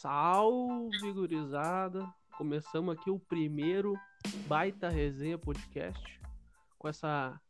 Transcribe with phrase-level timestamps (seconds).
[0.00, 2.08] Salve, gurizada!
[2.36, 3.98] Começamos aqui o primeiro
[4.46, 6.20] Baita Resenha Podcast
[6.78, 7.40] com essa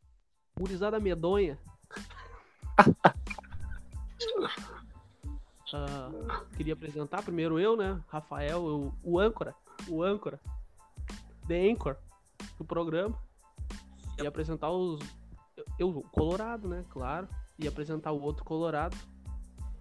[0.58, 1.58] gurizada medonha.
[5.71, 6.11] Ah,
[6.57, 8.03] queria apresentar primeiro eu, né?
[8.09, 9.55] Rafael, eu- o âncora,
[9.87, 10.41] o âncora,
[11.46, 11.95] the anchor
[12.57, 13.15] do programa.
[14.19, 14.99] E apresentar os.
[15.55, 16.87] Eu, eu, Colorado, né?
[16.89, 17.29] Claro.
[17.59, 18.96] E apresentar o outro Colorado,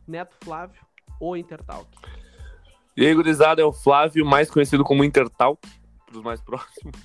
[0.05, 0.85] Neto Flávio,
[1.21, 1.87] o Intertalk.
[2.97, 5.61] E aí, gurizada, é o Flávio, mais conhecido como Intertalk,
[6.03, 6.95] para os mais próximos.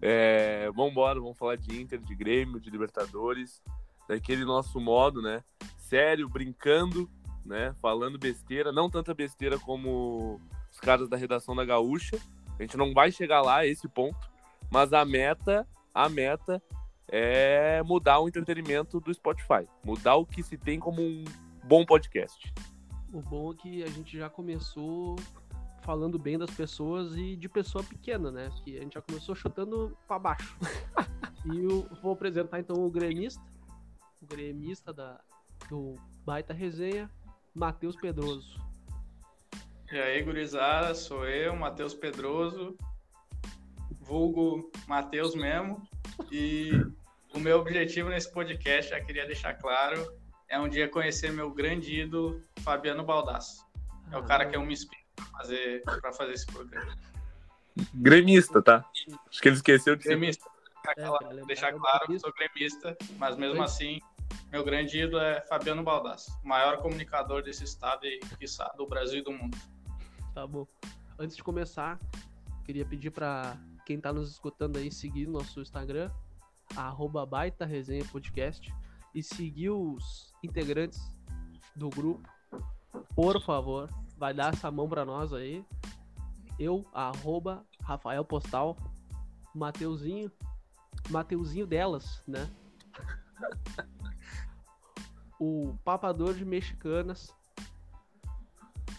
[0.00, 3.62] É, vambora, vamos falar de Inter, de Grêmio, de Libertadores,
[4.08, 5.44] daquele nosso modo, né?
[5.76, 7.10] Sério, brincando,
[7.44, 7.74] né?
[7.82, 12.18] Falando besteira, não tanta besteira como os caras da redação da Gaúcha.
[12.58, 14.30] A gente não vai chegar lá a esse ponto,
[14.70, 16.62] mas a meta, a meta
[17.06, 21.22] é mudar o entretenimento do Spotify, mudar o que se tem como um
[21.64, 22.50] bom podcast.
[23.12, 25.16] O bom é que a gente já começou
[25.82, 28.50] falando bem das pessoas e de pessoa pequena, né?
[28.64, 30.56] Que a gente já começou chutando pra baixo.
[31.52, 33.42] e eu vou apresentar então o gremista,
[34.22, 35.20] o gremista da,
[35.68, 37.10] do Baita Resenha,
[37.54, 38.58] Matheus Pedroso.
[39.90, 42.78] E aí, gurizada, sou eu, Matheus Pedroso,
[44.00, 45.86] vulgo Matheus mesmo.
[46.30, 46.70] E
[47.34, 50.21] o meu objetivo nesse podcast, já queria deixar claro,
[50.52, 53.66] é um dia conhecer meu grande ídolo, Fabiano Baldasso.
[54.10, 56.94] É o cara que eu me inspiro para fazer, pra fazer esse programa.
[57.94, 58.84] Gremista, tá?
[59.30, 60.46] Acho que ele esqueceu de ser Gremista,
[60.86, 63.64] É, pra lembrar, deixar é claro que sou gremista, mas mesmo Oi.
[63.64, 64.00] assim,
[64.50, 69.20] meu grande ídolo é Fabiano Baldasso, o maior comunicador desse estado e, quiçá, do Brasil
[69.20, 69.56] e do mundo.
[70.34, 70.66] Tá bom.
[71.18, 71.98] Antes de começar,
[72.66, 76.10] queria pedir pra quem tá nos escutando aí seguir nosso Instagram,
[76.76, 78.70] arroba Baita Resenha Podcast,
[79.14, 81.00] e seguir os integrantes
[81.74, 82.28] do grupo.
[83.14, 85.64] Por favor, vai dar essa mão pra nós aí.
[86.58, 88.76] Eu, arroba Rafael Postal,
[89.54, 90.30] Mateuzinho,
[91.10, 92.48] Mateuzinho delas, né?
[95.40, 97.34] o Papador de Mexicanas,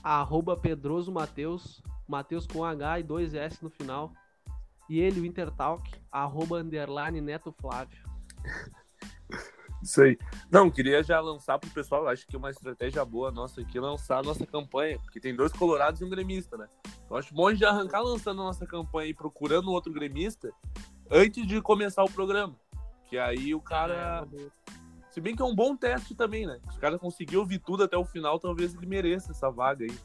[0.03, 4.11] arroba Pedroso Mateus, Mateus com H e dois S no final.
[4.89, 8.03] E ele, o Intertalk, arroba underline Neto Flávio.
[9.83, 10.17] Isso aí.
[10.49, 14.19] Não, queria já lançar pro pessoal, acho que uma estratégia boa nossa aqui é lançar
[14.19, 16.67] a nossa campanha, porque tem dois colorados e um gremista, né?
[17.09, 20.51] Eu acho bom a gente arrancar lançando a nossa campanha e procurando outro gremista
[21.11, 22.55] antes de começar o programa.
[23.09, 24.25] Que aí o cara.
[25.09, 26.59] Se bem que é um bom teste também, né?
[26.71, 29.95] Se o cara conseguir ouvir tudo até o final, talvez ele mereça essa vaga aí.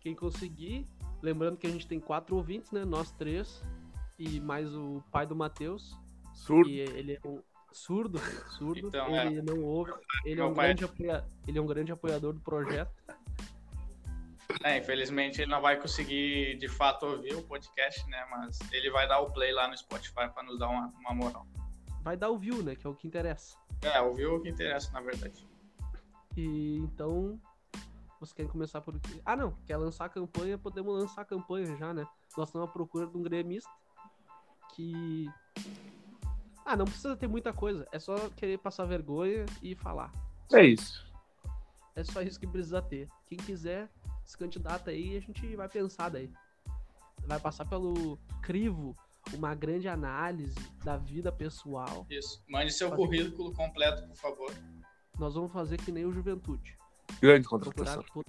[0.00, 0.84] Quem conseguir,
[1.22, 2.84] lembrando que a gente tem quatro ouvintes, né?
[2.84, 3.62] Nós três.
[4.18, 5.96] E mais o pai do Matheus.
[6.34, 6.68] Surdo.
[6.68, 7.40] E ele é um
[7.78, 8.18] surdo,
[8.58, 8.88] surdo.
[8.88, 9.92] Então, ele não ouve.
[10.24, 11.24] Ele é, um grande apoia...
[11.46, 12.92] ele é um grande apoiador do projeto.
[14.64, 18.26] É, infelizmente ele não vai conseguir de fato ouvir o podcast, né?
[18.30, 21.46] Mas ele vai dar o play lá no Spotify para nos dar uma, uma moral.
[22.02, 22.74] Vai dar o view, né?
[22.74, 23.56] Que é o que interessa.
[23.82, 25.46] É, ouviu o que interessa, na verdade.
[26.36, 27.40] E então,
[28.18, 29.20] vocês querem começar por quê?
[29.24, 32.06] Ah, não, quer lançar a campanha, podemos lançar a campanha já, né?
[32.36, 33.70] Nós estamos à procura de um gremista
[34.74, 35.30] que.
[36.70, 40.12] Ah, não precisa ter muita coisa, é só querer passar vergonha e falar.
[40.52, 41.02] É isso.
[41.96, 43.08] É só isso que precisa ter.
[43.24, 43.88] Quem quiser,
[44.22, 46.30] se candidata aí, a gente vai pensar daí.
[47.26, 48.94] Vai passar pelo crivo
[49.32, 52.06] uma grande análise da vida pessoal.
[52.10, 52.44] Isso.
[52.46, 54.52] Mande seu Fazer- currículo completo, por favor.
[55.18, 56.76] Nós vamos fazer que nem o Juventude.
[57.18, 58.04] Grande contratação.
[58.12, 58.26] por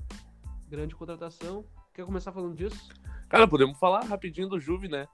[0.69, 1.66] grande contratação.
[1.94, 2.88] Quer começar falando disso?
[3.27, 5.09] Cara, podemos falar rapidinho do Juve, né?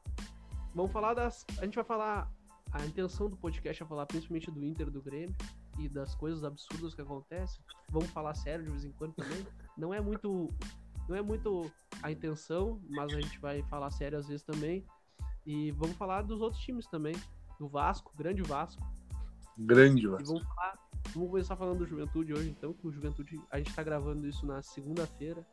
[0.75, 1.43] Vamos falar das.
[1.57, 2.31] A gente vai falar.
[2.75, 5.33] A intenção do podcast é falar principalmente do Inter e do Grêmio
[5.79, 7.63] e das coisas absurdas que acontecem.
[7.89, 9.47] Vamos falar sério de vez em quando também.
[9.77, 10.49] Não é muito.
[11.07, 11.71] Não é muito
[12.03, 14.85] a intenção, mas a gente vai falar sério às vezes também.
[15.45, 17.15] E vamos falar dos outros times também.
[17.57, 18.83] Do Vasco, grande Vasco.
[19.57, 20.25] Grande, E mano.
[20.25, 20.77] vamos falar.
[21.13, 23.39] Vamos começar falando do Juventude hoje, então, que o Juventude.
[23.49, 25.47] A gente tá gravando isso na segunda-feira,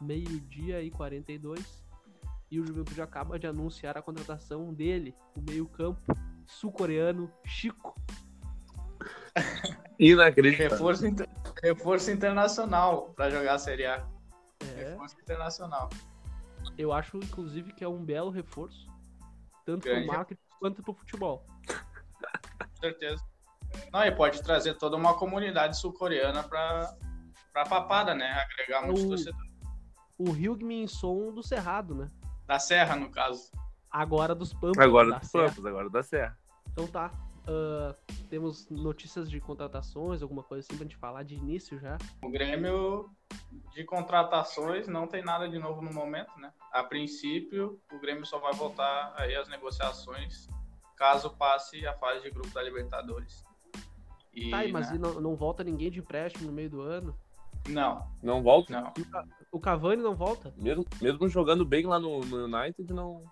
[0.00, 1.84] meio-dia e 42.
[2.50, 6.02] E o Juventude acaba de anunciar a contratação dele, o meio-campo
[6.46, 7.94] sul-coreano Chico.
[9.98, 10.70] Inacreditável.
[10.70, 11.28] Reforço, inter-
[11.62, 14.06] reforço internacional para jogar a Série A.
[14.76, 15.90] É, Reforço internacional.
[16.78, 18.86] eu acho, inclusive, que é um belo reforço,
[19.64, 20.06] tanto Grande.
[20.06, 21.46] pro marketing quanto pro futebol.
[21.66, 23.22] Com certeza.
[23.92, 26.94] Não, e pode trazer toda uma comunidade sul-coreana para
[27.52, 28.30] pra papada, né?
[28.32, 29.52] Agregar muitos O- torcedores.
[30.18, 32.10] O Hyugmin Son do Cerrado, né?
[32.46, 33.50] Da Serra, no caso.
[33.94, 34.84] Agora dos Pampas.
[34.84, 35.44] Agora dos Serra.
[35.46, 36.38] Pampas, agora da Serra.
[36.72, 37.12] Então tá.
[37.46, 37.94] ah,
[38.28, 41.96] temos notícias de contratações, alguma coisa assim pra gente falar de início já.
[42.20, 43.08] O Grêmio
[43.72, 46.52] de contratações não tem nada de novo no momento, né?
[46.72, 50.48] A princípio, o Grêmio só vai voltar aí às negociações
[50.96, 53.44] caso passe a fase de grupo da Libertadores.
[54.32, 54.98] E, tá, mas né?
[54.98, 57.16] não, não volta ninguém de empréstimo no meio do ano?
[57.68, 58.06] Não.
[58.22, 58.80] Não volta?
[58.80, 58.92] Não.
[59.50, 60.52] O Cavani não volta?
[60.56, 63.22] Mesmo, mesmo jogando bem lá no, no United, não.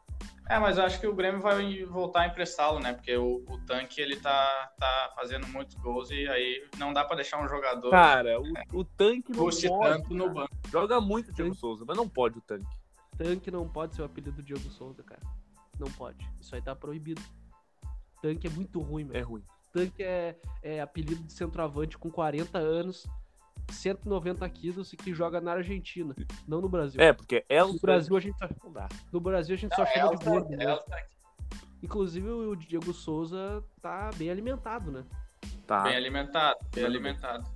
[0.48, 2.92] É, mas eu acho que o Grêmio vai voltar a emprestá-lo, né?
[2.92, 7.16] Porque o, o tanque ele tá, tá fazendo muitos gols e aí não dá para
[7.16, 7.90] deixar um jogador.
[7.90, 9.68] Cara, o, é, o tanque não pode.
[9.68, 10.50] Tanto no banco.
[10.70, 12.76] Joga muito o Diego Souza, mas não pode o tanque.
[13.16, 15.22] Tanque não pode ser o apelido do Diego Souza, cara.
[15.78, 16.28] Não pode.
[16.40, 17.22] Isso aí tá proibido.
[18.20, 19.16] Tanque é muito ruim, mano.
[19.16, 19.44] É ruim.
[19.72, 23.06] Tanque é, é apelido de centroavante com 40 anos
[23.70, 26.14] 190 quilos e que joga na Argentina,
[26.46, 27.00] não no Brasil.
[27.00, 27.72] É, porque é o.
[27.72, 28.48] No Brasil a gente só.
[29.12, 30.50] No Brasil a gente só chama de gordo.
[30.50, 30.66] Né?
[31.82, 35.04] Inclusive o Diego Souza tá bem alimentado, né?
[35.66, 35.82] Tá.
[35.82, 37.48] Bem alimentado, bem alimentado.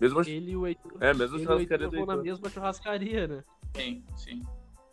[0.00, 3.44] Mesmo ele e o Heitor, é, mesmo ele churrascaria vão na mesma churrascaria, né?
[3.76, 4.42] Sim, sim.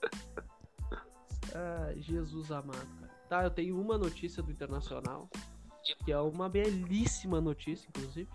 [1.56, 3.12] ah, Jesus amado, cara.
[3.28, 5.30] Tá, eu tenho uma notícia do Internacional,
[5.84, 8.30] que é uma belíssima notícia, inclusive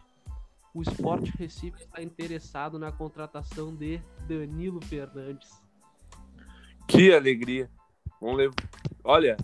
[0.74, 5.62] o Sport Recife está interessado na contratação de Danilo Fernandes.
[6.88, 7.70] Que alegria.
[8.20, 8.54] Vamos levar.
[9.04, 9.36] Olha.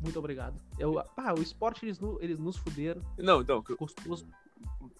[0.00, 0.60] Muito obrigado.
[0.78, 3.00] Eu, ah, o Sport eles, eles nos fuderam.
[3.16, 3.62] Não, então.
[3.78, 4.26] Gostoso.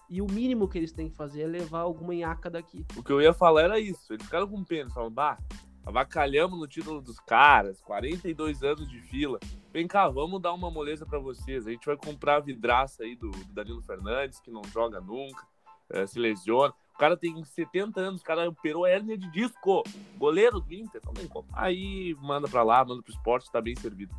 [0.09, 2.85] E o mínimo que eles têm que fazer é levar alguma nhaca daqui.
[2.95, 4.13] O que eu ia falar era isso.
[4.13, 4.89] Eles ficaram com pena.
[4.89, 5.37] Falaram, bah,
[5.87, 9.39] avacalhamos no título dos caras, 42 anos de fila.
[9.71, 11.65] Vem cá, vamos dar uma moleza para vocês.
[11.65, 15.47] A gente vai comprar a vidraça aí do, do Danilo Fernandes, que não joga nunca,
[15.89, 16.73] é, se lesiona.
[16.93, 19.81] O cara tem 70 anos, o cara operou hérnia de disco.
[20.17, 21.47] Goleiro do Inter, não tem como.
[21.53, 24.13] Aí manda para lá, manda pro esporte, tá bem servido.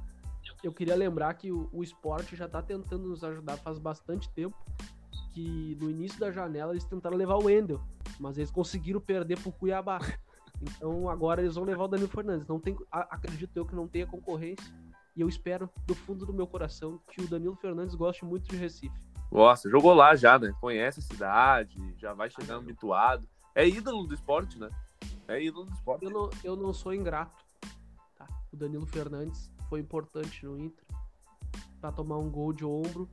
[0.62, 4.56] Eu queria lembrar que o, o esporte já tá tentando nos ajudar faz bastante tempo.
[5.34, 7.78] Que no início da janela eles tentaram levar o Wendel,
[8.18, 9.98] mas eles conseguiram perder pro Cuiabá.
[10.60, 12.46] Então agora eles vão levar o Danilo Fernandes.
[12.46, 14.72] Não tem, acredito eu que não tenha concorrência.
[15.14, 18.56] E eu espero, do fundo do meu coração, que o Danilo Fernandes goste muito de
[18.56, 18.96] Recife.
[19.30, 20.54] Gosta, jogou lá já, né?
[20.60, 23.28] Conhece a cidade, já vai chegando habituado.
[23.54, 24.70] É ídolo do esporte, né?
[25.26, 26.04] É ídolo do esporte.
[26.04, 27.44] Eu não, eu não sou ingrato.
[28.16, 28.26] Tá?
[28.52, 30.84] O Danilo Fernandes foi importante no Inter
[31.80, 33.08] para tomar um gol de ombro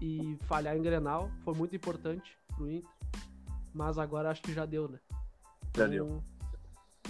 [0.00, 1.30] e falhar em Grenal.
[1.42, 2.90] Foi muito importante pro Inter.
[3.74, 4.98] Mas agora acho que já deu, né?
[5.74, 6.22] Já então, deu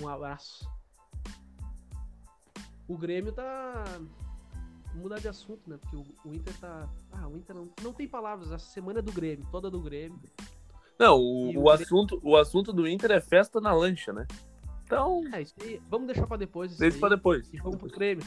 [0.00, 0.68] um abraço.
[2.88, 3.84] O Grêmio tá.
[4.92, 5.76] Vou mudar de assunto, né?
[5.80, 6.88] Porque o, o Inter tá.
[7.12, 8.52] Ah, o Inter não, não tem palavras.
[8.52, 10.18] Essa semana é do Grêmio, toda do Grêmio.
[10.98, 14.26] Não, o, o, o assunto, o assunto do Inter é festa na lancha, né?
[14.84, 15.22] Então.
[15.32, 15.82] É, isso aí.
[15.90, 16.76] Vamos deixar pra depois.
[16.76, 17.52] Deixa pra depois.
[17.52, 18.24] E vamos pro Grêmio.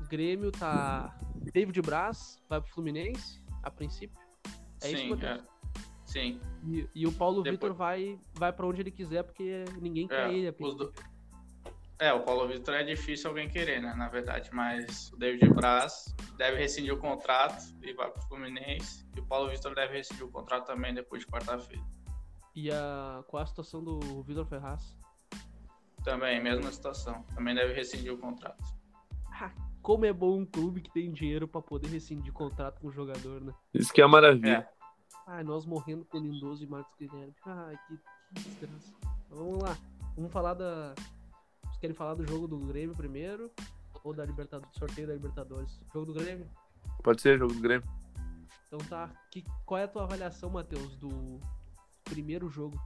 [0.00, 1.16] O Grêmio tá.
[1.52, 4.18] David Braz vai pro Fluminense, a princípio.
[4.82, 5.40] É Sim, isso, é.
[6.08, 6.40] Sim.
[6.66, 7.60] E, e o Paulo Depois...
[7.60, 10.50] Vitor vai, vai para onde ele quiser, porque ninguém quer é, ele.
[10.50, 10.92] Do...
[11.98, 13.94] É, o Paulo Vitor é difícil alguém querer, né?
[13.94, 19.06] Na verdade, mas o David Braz deve rescindir o contrato e vai para o Fluminense.
[19.14, 21.84] E o Paulo Vitor deve rescindir o contrato também depois de quarta-feira.
[22.54, 24.96] E a, qual a situação do Vitor Ferraz?
[26.02, 27.22] Também, mesma situação.
[27.34, 28.64] Também deve rescindir o contrato.
[29.30, 29.52] Ah,
[29.82, 33.42] como é bom um clube que tem dinheiro para poder rescindir contrato com o jogador,
[33.42, 33.52] né?
[33.74, 34.66] Isso que é maravilha.
[34.72, 34.77] É.
[35.26, 37.34] Ai, nós morrendo com Lindoso e Marcos Guilherme.
[37.44, 37.96] Ai, que,
[38.34, 38.94] que desgraça.
[39.30, 39.76] Vamos lá.
[40.16, 40.94] Vamos falar da.
[41.62, 43.50] Vocês querem falar do jogo do Grêmio primeiro?
[44.02, 44.74] Ou da Libertadores?
[44.76, 45.80] Sorteio da Libertadores?
[45.92, 46.48] Jogo do Grêmio?
[47.02, 47.86] Pode ser, jogo do Grêmio.
[48.66, 49.10] Então tá.
[49.30, 51.40] Que, qual é a tua avaliação, Matheus, do
[52.04, 52.80] primeiro jogo?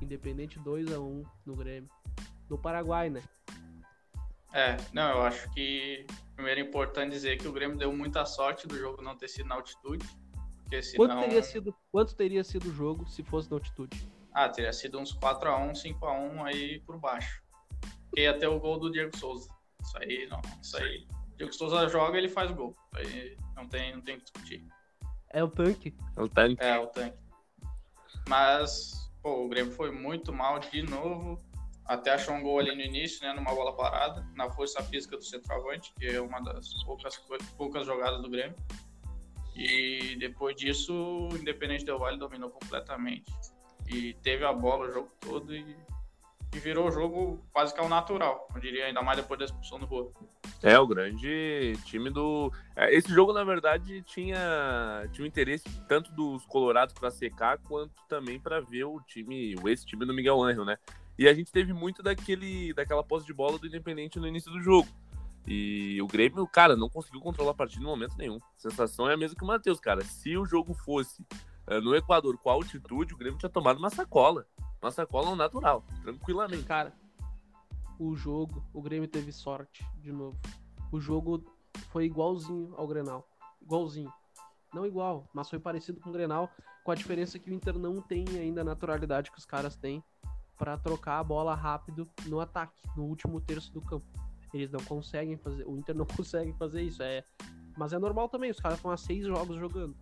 [0.00, 1.90] Independente 2x1 no Grêmio.
[2.48, 3.22] No Paraguai, né?
[4.52, 8.66] É, não, eu acho que primeiro é importante dizer que o Grêmio deu muita sorte
[8.66, 10.06] do jogo não ter sido na altitude
[10.82, 11.06] senão...
[11.06, 14.08] quanto, teria sido, quanto teria sido o jogo se fosse na altitude?
[14.32, 17.42] Ah, teria sido uns 4x1, 5x1 aí por baixo.
[18.08, 19.48] Porque ia ter o gol do Diego Souza.
[19.82, 20.40] Isso aí, não.
[20.62, 21.06] Isso aí.
[21.32, 22.76] O Diego Souza joga, ele faz gol.
[22.94, 24.66] Aí não tem, não tem que discutir.
[25.30, 25.94] É o tanque.
[26.16, 26.62] É o tanque.
[26.62, 27.18] É, o tanque.
[28.28, 31.42] Mas, pô, o Grêmio foi muito mal de novo.
[31.84, 33.32] Até achou um gol ali no início, né?
[33.32, 37.16] Numa bola parada, na força física do centroavante, que é uma das poucas,
[37.56, 38.56] poucas jogadas do Grêmio.
[39.58, 43.32] E depois disso, o Independente Del Vale dominou completamente.
[43.88, 45.76] E teve a bola o jogo todo e,
[46.54, 49.80] e virou o jogo quase que ao natural, eu diria, ainda mais depois da expulsão
[49.80, 50.12] do Boa.
[50.62, 52.52] É, o grande time do.
[52.76, 58.38] É, esse jogo, na verdade, tinha, tinha interesse tanto dos Colorados para secar, quanto também
[58.38, 60.78] para ver o time, esse time do Miguel Angel, né?
[61.18, 64.60] E a gente teve muito daquele, daquela posse de bola do Independente no início do
[64.60, 64.88] jogo.
[65.50, 68.36] E o Grêmio, cara, não conseguiu controlar a partida em momento nenhum.
[68.36, 70.04] A sensação é a mesma que o Matheus, cara.
[70.04, 71.26] Se o jogo fosse
[71.66, 74.46] é, no Equador, com altitude, o Grêmio tinha tomado uma sacola.
[74.82, 76.64] Uma sacola natural, tranquilamente.
[76.64, 76.92] Cara,
[77.98, 80.38] o jogo, o Grêmio teve sorte de novo.
[80.92, 81.42] O jogo
[81.88, 83.26] foi igualzinho ao Grenal.
[83.62, 84.12] Igualzinho.
[84.74, 86.50] Não igual, mas foi parecido com o Grenal,
[86.84, 90.04] com a diferença que o Inter não tem ainda a naturalidade que os caras têm
[90.58, 94.27] para trocar a bola rápido no ataque, no último terço do campo.
[94.52, 97.22] Eles não conseguem fazer, o Inter não consegue fazer isso, é,
[97.76, 99.96] mas é normal também, os caras estão há seis jogos jogando.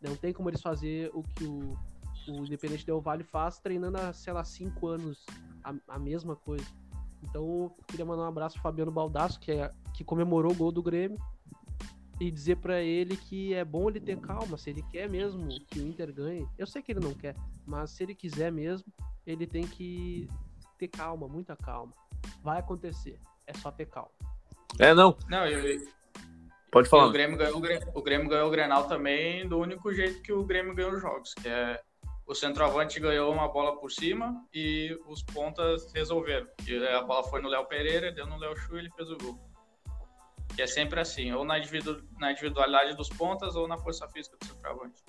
[0.00, 1.76] Não tem como eles fazer o que o,
[2.28, 5.24] o Independente Del Vale faz treinando há, sei lá, cinco anos
[5.64, 6.66] a, a mesma coisa.
[7.22, 10.82] Então, queria mandar um abraço pro Fabiano Baldasso, que, é, que comemorou o gol do
[10.82, 11.18] Grêmio,
[12.20, 15.78] e dizer para ele que é bom ele ter calma, se ele quer mesmo que
[15.78, 16.46] o Inter ganhe.
[16.56, 18.92] Eu sei que ele não quer, mas se ele quiser mesmo,
[19.26, 20.28] ele tem que
[20.78, 21.92] ter calma, muita calma.
[22.42, 24.10] Vai acontecer, é só ter calma.
[24.78, 25.16] É, não.
[25.28, 25.80] Não, eu,
[26.70, 27.06] Pode falar.
[27.06, 27.56] o Grêmio, ganhou,
[27.94, 31.32] o Grêmio- ganhou o Grenal também do único jeito que o Grêmio ganhou os jogos,
[31.34, 31.80] que é
[32.26, 36.46] o centroavante ganhou uma bola por cima e os pontas resolveram.
[36.66, 39.16] E a bola foi no Léo Pereira, deu no Léo Chu e ele fez o
[39.16, 39.38] gol.
[40.54, 44.36] Que é sempre assim, ou na, individu- na individualidade dos pontas ou na força física
[44.38, 45.02] do centroavante.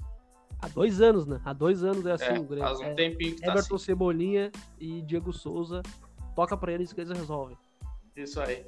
[0.61, 1.41] Há dois anos, né?
[1.43, 2.63] Há dois anos é assim É, o Grêmio.
[2.67, 3.85] faz um É tempinho que tá Everton assim.
[3.85, 5.81] Cebolinha e Diego Souza.
[6.35, 7.57] Toca pra eles que eles resolvem.
[8.23, 8.65] Isso aí.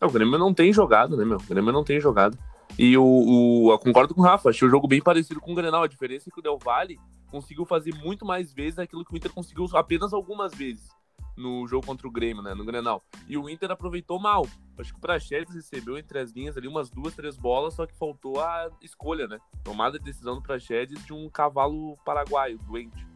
[0.00, 1.38] É, O Grêmio não tem jogado, né, meu?
[1.38, 2.36] O Grêmio não tem jogado.
[2.78, 5.54] E o, o- eu concordo com o Rafa, achei o jogo bem parecido com o
[5.54, 5.82] Grenal.
[5.82, 6.98] A diferença é que o Del Valle
[7.30, 10.90] conseguiu fazer muito mais vezes aquilo que o Inter conseguiu apenas algumas vezes
[11.34, 13.02] no jogo contra o Grêmio, né, no Grenal.
[13.26, 14.46] E o Inter aproveitou mal.
[14.78, 17.96] Acho que o Praxedes recebeu entre as linhas ali umas duas, três bolas, só que
[17.96, 19.38] faltou a escolha, né?
[19.64, 23.06] Tomada de decisão do Praxedes de um cavalo paraguaio, doente.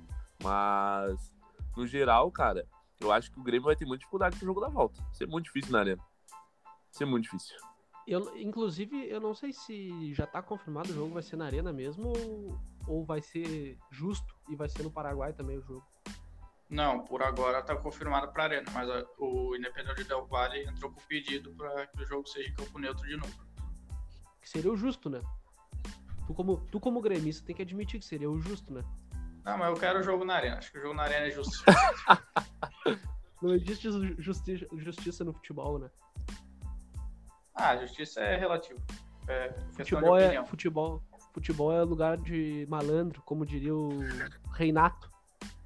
[0.43, 1.31] Mas,
[1.77, 2.67] no geral, cara,
[3.01, 5.01] eu acho que o Grêmio vai ter muita dificuldade pro jogo da volta.
[5.03, 6.03] Vai ser muito difícil na arena.
[6.65, 7.57] Vai ser muito difícil.
[8.07, 11.73] Eu, inclusive, eu não sei se já tá confirmado o jogo vai ser na Arena
[11.73, 15.85] mesmo ou, ou vai ser justo e vai ser no Paraguai também o jogo.
[16.71, 21.01] Não, por agora tá confirmado pra Arena, mas a- o Independente Del Valle entrou com
[21.03, 23.33] pedido para que o jogo seja em campo neutro de novo.
[24.41, 25.21] Que seria o justo, né?
[26.29, 28.85] Tu como, tu como gremista tem que admitir que seria o justo, né?
[29.45, 30.59] Não, mas eu quero o jogo na Arena.
[30.59, 31.65] Acho que o jogo na Arena é justo.
[33.43, 35.91] Não existe ju- justi justiça no futebol, né?
[37.55, 38.81] ah, justiça é relativo.
[39.29, 41.03] É Futebol é, futebol,
[41.35, 43.99] futebol é lugar de malandro, como diria o
[44.53, 45.11] Reinato.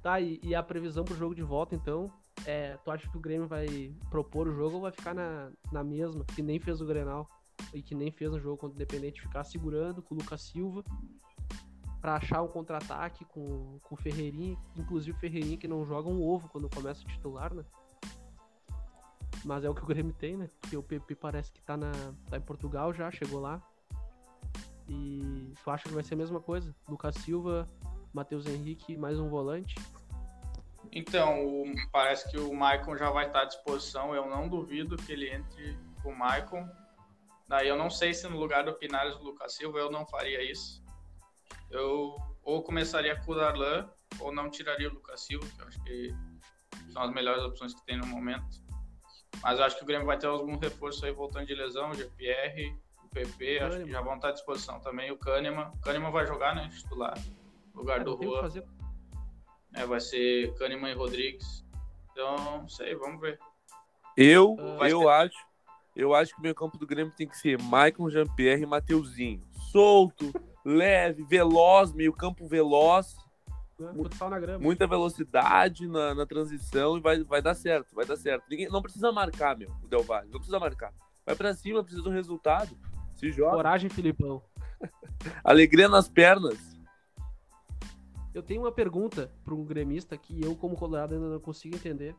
[0.01, 2.11] Tá, e, e a previsão pro jogo de volta, então,
[2.43, 5.83] é, tu acha que o Grêmio vai propor o jogo ou vai ficar na, na
[5.83, 7.29] mesma, que nem fez o Grenal
[7.71, 10.83] e que nem fez no jogo contra o Independente, ficar segurando com o Lucas Silva
[12.01, 16.21] pra achar um contra-ataque com, com o Ferreirinha, inclusive o Ferreirinha que não joga um
[16.27, 17.63] ovo quando começa o titular, né?
[19.45, 20.49] Mas é o que o Grêmio tem, né?
[20.59, 21.91] Porque o PP parece que tá, na,
[22.29, 23.61] tá em Portugal já, chegou lá.
[24.87, 26.75] E tu acha que vai ser a mesma coisa?
[26.87, 27.67] Lucas Silva,
[28.13, 29.75] Matheus Henrique, mais um volante.
[30.91, 34.13] Então, o- parece que o Maicon já vai estar à disposição.
[34.13, 36.67] Eu não duvido que ele entre com o Maicon.
[37.47, 40.43] Daí eu não sei se no lugar do Pinares do Lucas Silva eu não faria
[40.51, 40.80] isso.
[41.71, 45.83] Eu ou começaria com o Darlan ou não tiraria o Lucas Silva, que eu acho
[45.83, 46.15] que
[46.91, 48.61] são as melhores opções que tem no momento.
[49.41, 51.93] Mas eu acho que o Grêmio vai ter algum reforço aí voltando de lesão, o
[51.93, 53.91] GPR, o PP, acho que Kahneman.
[53.91, 55.11] já vão estar à disposição também.
[55.11, 57.17] O Kahneman, o Kahneman vai jogar, né, titular,
[57.73, 58.41] no lugar É, do Juan.
[58.41, 58.65] fazer.
[59.73, 61.65] É, vai ser Kahneman e Rodrigues.
[62.11, 63.39] Então, não sei, vamos ver.
[64.17, 65.37] Eu, Ah, eu acho,
[65.95, 69.41] eu acho que o meio campo do Grêmio tem que ser Maicon, Jean-Pierre e Mateuzinho.
[69.71, 70.31] Solto,
[70.65, 73.15] leve, veloz, meio campo veloz,
[73.79, 73.91] Né?
[74.29, 74.59] Na grama.
[74.59, 78.45] muita velocidade na, na transição e vai, vai dar certo, vai dar certo.
[78.49, 80.93] Ninguém, não precisa marcar, meu, o Del Valle, não precisa marcar.
[81.25, 82.77] Vai pra cima, precisa do resultado.
[83.15, 83.55] Se joga.
[83.55, 84.41] Coragem, Filipão.
[85.43, 86.57] Alegria nas pernas.
[88.33, 92.15] Eu tenho uma pergunta para um gremista que eu, como colorado, ainda não consigo entender.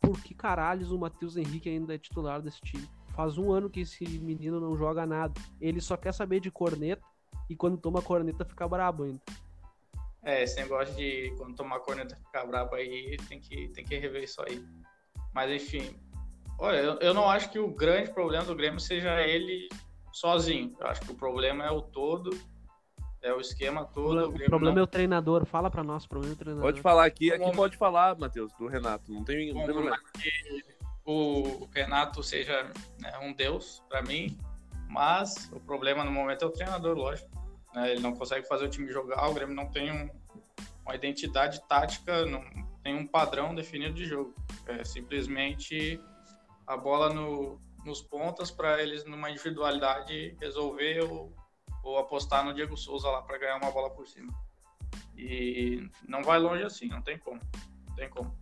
[0.00, 2.88] Por que caralhos o Matheus Henrique ainda é titular desse time?
[3.14, 5.34] Faz um ano que esse menino não joga nada.
[5.60, 7.02] Ele só quer saber de corneta
[7.52, 9.20] e quando toma corneta fica brabo ainda.
[10.24, 14.22] É, esse negócio de quando tomar corneta ficar brabo aí, tem que, tem que rever
[14.22, 14.64] isso aí.
[15.34, 15.96] Mas enfim,
[16.58, 19.68] olha, eu, eu não acho que o grande problema do Grêmio seja ele
[20.12, 20.76] sozinho.
[20.78, 22.30] Eu acho que o problema é o todo,
[23.20, 24.30] é o esquema todo.
[24.30, 25.44] O problema é o treinador.
[25.44, 26.70] Fala pra nós, o problema é o treinador.
[26.70, 29.12] Pode falar aqui, aqui Vamos- pode falar, Matheus, do Renato.
[29.12, 29.98] Não tem, não tem problema.
[30.20, 30.64] que
[31.04, 34.38] o Renato seja né, um deus para mim,
[34.88, 37.41] mas o problema no momento é o treinador, lógico.
[37.74, 37.92] Né?
[37.92, 40.10] Ele não consegue fazer o time jogar, o Grêmio não tem um-
[40.84, 42.42] uma identidade tática, não
[42.82, 44.34] tem um padrão definido de jogo.
[44.66, 46.00] É simplesmente
[46.66, 51.32] a bola no, nos pontas para eles, numa individualidade, resolver ou,
[51.82, 54.32] ou apostar no Diego Souza lá para ganhar uma bola por cima.
[55.16, 57.40] E não vai longe assim, não tem como.
[57.88, 58.36] Não tem como.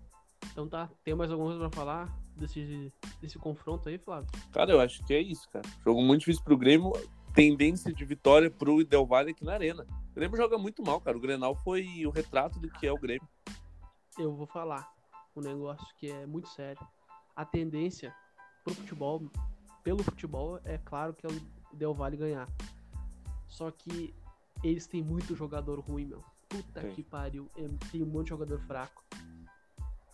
[0.52, 4.28] Então tá, tem mais alguma coisa pra falar desse, desse confronto aí, Flávio?
[4.52, 5.68] Cara, eu acho que é isso, cara.
[5.84, 6.92] Jogo muito difícil pro Grêmio,
[7.34, 9.86] tendência de vitória pro Del Valle aqui na Arena.
[10.10, 11.16] O Grêmio joga muito mal, cara.
[11.16, 13.28] O Grenal foi o retrato do que é o Grêmio.
[14.18, 14.92] Eu vou falar
[15.34, 16.84] um negócio que é muito sério.
[17.34, 18.14] A tendência
[18.64, 19.30] pro futebol,
[19.82, 22.48] pelo futebol, é claro que é o Del Valle ganhar.
[23.46, 24.14] Só que
[24.62, 26.22] eles têm muito jogador ruim, meu.
[26.48, 26.92] Puta Tem.
[26.92, 27.48] que pariu.
[27.56, 29.04] É, Tem um monte de jogador fraco.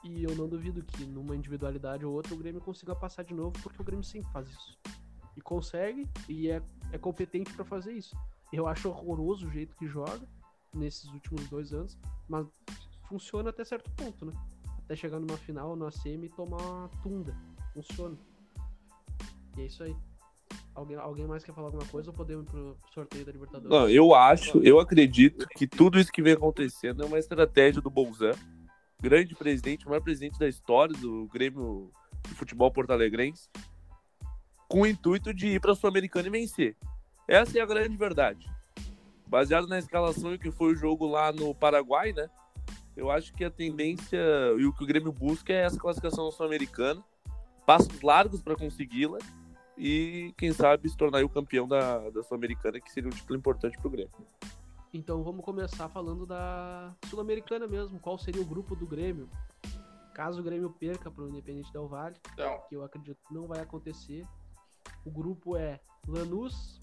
[0.04, 3.52] E eu não duvido que numa individualidade ou outra o Grêmio consiga passar de novo,
[3.62, 4.78] porque o Grêmio sempre faz isso.
[5.36, 6.62] E consegue, e é,
[6.92, 8.16] é competente pra fazer isso.
[8.52, 10.26] Eu acho horroroso o jeito que joga
[10.72, 12.46] nesses últimos dois anos, mas
[13.08, 14.32] funciona até certo ponto, né?
[14.84, 17.34] Até chegar numa final, numa semi tomar uma tunda.
[17.72, 18.16] Funciona.
[19.56, 19.96] E é isso aí.
[20.74, 23.70] Alguém, alguém mais quer falar alguma coisa ou podemos ir pro sorteio da Libertadores?
[23.70, 27.88] Não, eu acho, eu acredito que tudo isso que vem acontecendo é uma estratégia do
[27.90, 28.32] Bolzan,
[29.00, 31.90] grande presidente, o maior presidente da história do Grêmio
[32.28, 33.48] de Futebol Porto Alegrense,
[34.68, 36.76] com o intuito de ir para a Sul-Americana e vencer.
[37.28, 38.48] Essa é a grande verdade.
[39.26, 42.28] Baseado na escalação e que foi o jogo lá no Paraguai, né?
[42.96, 44.18] Eu acho que a tendência
[44.58, 47.04] e o que o Grêmio busca é essa classificação na Sul-Americana,
[47.66, 49.18] passos largos para consegui-la
[49.76, 53.38] e, quem sabe, se tornar aí o campeão da, da Sul-Americana, que seria um título
[53.38, 54.12] importante para o Grêmio.
[54.94, 57.98] Então vamos começar falando da Sul-Americana mesmo.
[57.98, 59.28] Qual seria o grupo do Grêmio?
[60.14, 63.46] Caso o Grêmio perca para o Independente Del Valle, Então, que eu acredito que não
[63.46, 64.24] vai acontecer.
[65.06, 66.80] O grupo é Lanús,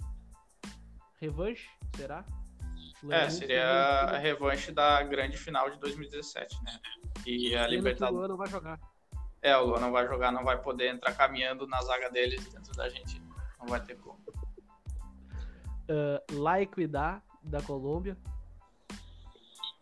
[1.19, 2.23] Revanche, será?
[3.03, 6.79] é, Lanús, seria a revanche da grande final de 2017, né?
[7.25, 8.17] E a que o Libertadores.
[8.17, 8.79] Luan não vai jogar.
[9.41, 12.71] É, o Luan não vai jogar, não vai poder entrar caminhando na zaga deles dentro
[12.77, 13.25] da Argentina.
[13.59, 14.17] Não vai ter como.
[15.89, 18.17] Uh, La Equidad, da Colômbia.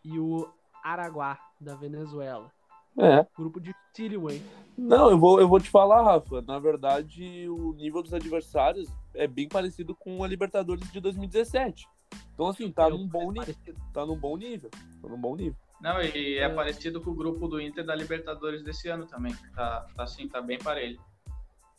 [0.04, 0.52] E o
[0.84, 2.52] Araguá, da Venezuela.
[2.98, 3.26] É.
[3.38, 4.42] Grupo difícil, hein?
[4.78, 6.42] Não, eu vou, eu vou te falar, Rafa.
[6.42, 11.88] Na verdade, o nível dos adversários é bem parecido com a Libertadores de 2017.
[12.34, 13.80] Então, assim, tá Eu- num bom, é parecido.
[13.94, 14.70] tá num bom nível.
[15.02, 15.56] Tá num bom nível.
[15.80, 16.50] Não, e é É.
[16.50, 19.34] parecido com o grupo do Inter da Libertadores desse ano também.
[19.56, 21.00] Tá, tá assim, tá bem parelho.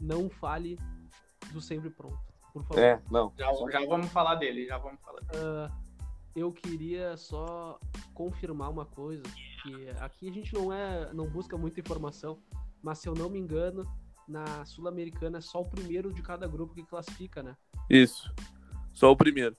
[0.01, 0.79] Não fale
[1.53, 2.19] do sempre pronto,
[2.53, 2.83] por favor.
[2.83, 3.33] É, não.
[3.39, 5.43] Já, já vamos falar dele, já vamos falar dele.
[5.45, 5.71] Ah,
[6.35, 7.79] eu queria só
[8.13, 9.23] confirmar uma coisa,
[9.63, 12.39] que aqui a gente não é, não busca muita informação,
[12.83, 13.87] mas se eu não me engano,
[14.27, 17.57] na Sul-Americana é só o primeiro de cada grupo que classifica, né?
[17.89, 18.33] Isso.
[18.93, 19.57] Só o primeiro.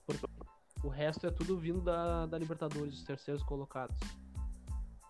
[0.82, 3.98] O resto é tudo vindo da, da Libertadores, os terceiros colocados.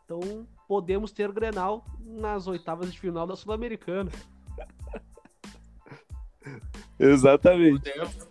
[0.04, 4.10] Então, podemos ter Grenal nas oitavas de final da Sul-Americana.
[6.98, 7.90] Exatamente.
[7.90, 8.28] Podemos?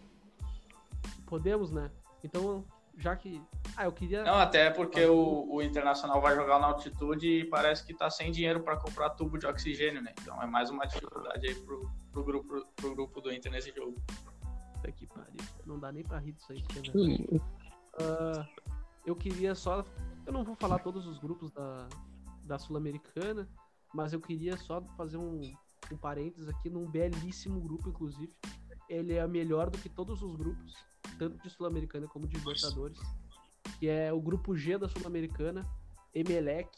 [1.26, 1.91] Podemos, né?
[2.23, 2.63] Então,
[2.97, 3.41] já que.
[3.75, 4.23] Ah, eu queria.
[4.23, 8.32] Não, até porque o, o Internacional vai jogar na altitude e parece que tá sem
[8.32, 10.13] dinheiro para comprar tubo de oxigênio, né?
[10.21, 13.99] Então é mais uma dificuldade aí pro, pro, grupo, pro grupo do Inter nesse jogo.
[14.75, 15.38] Puta que pariu.
[15.65, 16.62] Não dá nem pra rir disso aí.
[16.62, 17.41] porque é verdade.
[17.99, 18.47] Ah,
[19.06, 19.86] eu queria só.
[20.25, 21.88] Eu não vou falar todos os grupos da,
[22.45, 23.49] da Sul-Americana,
[23.93, 25.41] mas eu queria só fazer um,
[25.91, 28.34] um parênteses aqui num belíssimo grupo, inclusive.
[28.93, 30.75] Ele é melhor do que todos os grupos,
[31.17, 32.99] tanto de Sul-Americana como de Libertadores,
[33.79, 35.67] que é o grupo G da Sul-Americana,
[36.13, 36.69] Emelec,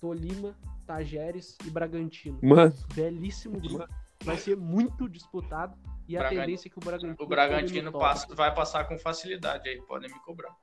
[0.00, 2.38] Tolima, Tajeres e Bragantino.
[2.40, 3.84] Mano, Belíssimo grupo.
[4.22, 5.76] Vai ser muito disputado
[6.08, 7.16] e a tendência é que o Bragantino.
[7.18, 10.56] O Bragantino passa, vai passar com facilidade aí, podem me cobrar.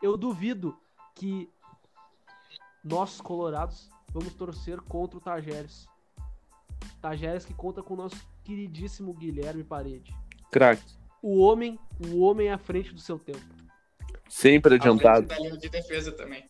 [0.00, 0.76] eu duvido
[1.14, 1.52] que
[2.82, 5.86] nós, colorados, vamos torcer contra o Tajeres.
[7.00, 10.14] Tajeres que conta com o nosso queridíssimo Guilherme Parede.
[10.50, 10.82] craque.
[11.22, 11.78] O homem,
[12.12, 13.40] o homem à frente do seu tempo.
[14.28, 15.26] Sempre adiantado.
[15.26, 16.44] da linha de defesa também.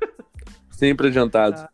[0.70, 1.68] Sempre adiantado.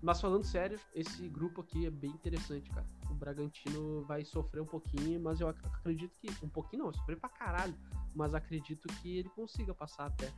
[0.00, 2.86] Mas falando sério, esse grupo aqui é bem interessante, cara.
[3.10, 6.28] O Bragantino vai sofrer um pouquinho, mas eu ac- acredito que.
[6.44, 7.74] Um pouquinho não, sofrer pra caralho.
[8.14, 10.30] Mas acredito que ele consiga passar até.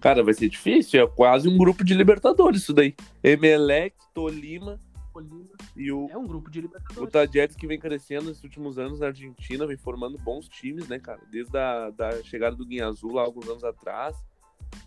[0.00, 1.02] Cara, vai ser difícil.
[1.02, 2.94] É quase um grupo de Libertadores isso daí.
[3.22, 4.78] Emelec, Tolima
[5.14, 7.12] Colina e o, é um grupo de o Libertadores.
[7.12, 11.20] Tajeres que vem crescendo nesses últimos anos na Argentina, vem formando bons times, né, cara?
[11.30, 14.16] Desde a da chegada do Guinha Azul lá alguns anos atrás.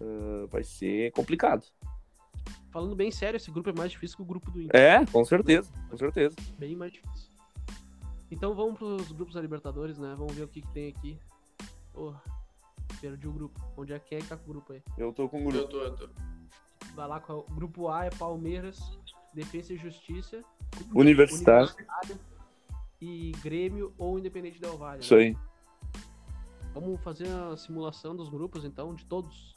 [0.02, 1.66] Ah, vai ser complicado.
[2.72, 4.80] Falando bem sério, esse grupo é mais difícil que o grupo do Inter.
[4.80, 6.36] É, com certeza, com certeza.
[6.60, 7.32] Bem mais difícil.
[8.30, 10.14] Então vamos pros grupos da Libertadores, né?
[10.18, 11.18] Vamos ver o que, que tem aqui.
[11.94, 12.22] Porra,
[13.00, 13.60] perdi o grupo.
[13.78, 14.84] Onde é que é que tá com o grupo aí?
[14.98, 15.68] Eu tô com o Eu grupo.
[15.70, 16.10] tô, eu tô.
[16.94, 18.80] Vai lá com o grupo A é Palmeiras,
[19.38, 20.44] Defesa e Justiça,
[20.96, 21.70] Universitário.
[21.70, 22.20] Universitário
[23.00, 25.02] e Grêmio ou Independente Del Valle.
[25.02, 25.22] Isso né?
[25.22, 25.38] aí.
[26.74, 29.56] Vamos fazer a simulação dos grupos, então, de todos.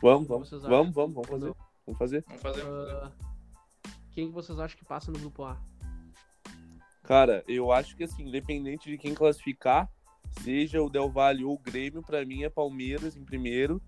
[0.00, 0.48] Vamos, vamos.
[0.48, 1.54] Vamos, vamos, vamos fazer.
[1.84, 2.24] Vamos fazer.
[2.28, 2.62] Vamos fazer.
[2.62, 3.02] vamos fazer.
[3.02, 3.12] Ah,
[4.12, 5.60] quem que vocês acham que passa no grupo A?
[7.02, 9.90] Cara, eu acho que assim, independente de quem classificar,
[10.42, 13.82] seja o Del Valle ou o Grêmio, pra mim é Palmeiras em primeiro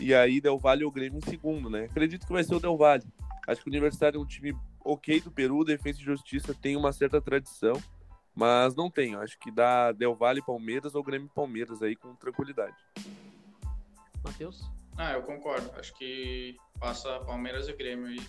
[0.00, 1.84] e aí Del Valle ou Grêmio em segundo, né?
[1.84, 3.06] Acredito que vai ser o Del Valle.
[3.48, 6.92] Acho que o Universitário é um time ok do Peru, Defesa e Justiça tem uma
[6.92, 7.82] certa tradição,
[8.34, 9.14] mas não tem.
[9.14, 12.76] Acho que dá Del Valle Palmeiras ou Grêmio Palmeiras aí com tranquilidade.
[14.22, 14.70] Matheus?
[14.98, 15.72] Ah, eu concordo.
[15.78, 18.20] Acho que passa Palmeiras e Grêmio aí.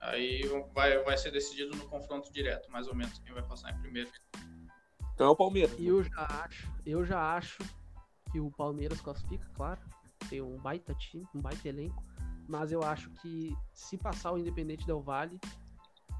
[0.00, 0.42] Aí
[0.74, 4.10] vai, vai ser decidido no confronto direto, mais ou menos, quem vai passar em primeiro.
[5.14, 5.78] Então é o Palmeiras.
[5.78, 7.58] Eu já acho, eu já acho
[8.32, 9.80] que o Palmeiras classifica, claro.
[10.28, 12.02] Tem um baita time, um baita elenco.
[12.52, 15.40] Mas eu acho que se passar o Independente Del Vale,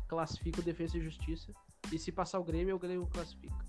[0.09, 1.53] classifica o Defesa e Justiça.
[1.93, 3.63] E se passar o Grêmio, o Grêmio classifica.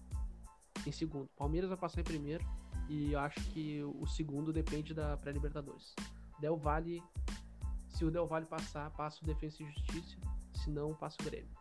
[0.88, 1.28] Em segundo.
[1.36, 2.42] Palmeiras vai passar em primeiro.
[2.88, 5.94] E eu acho que o segundo depende da pré-Libertadores.
[6.40, 7.04] Del Valle.
[7.90, 10.18] Se o Del Valle passar, passa o Defesa e Justiça.
[10.54, 11.52] Se não, passa o Grêmio.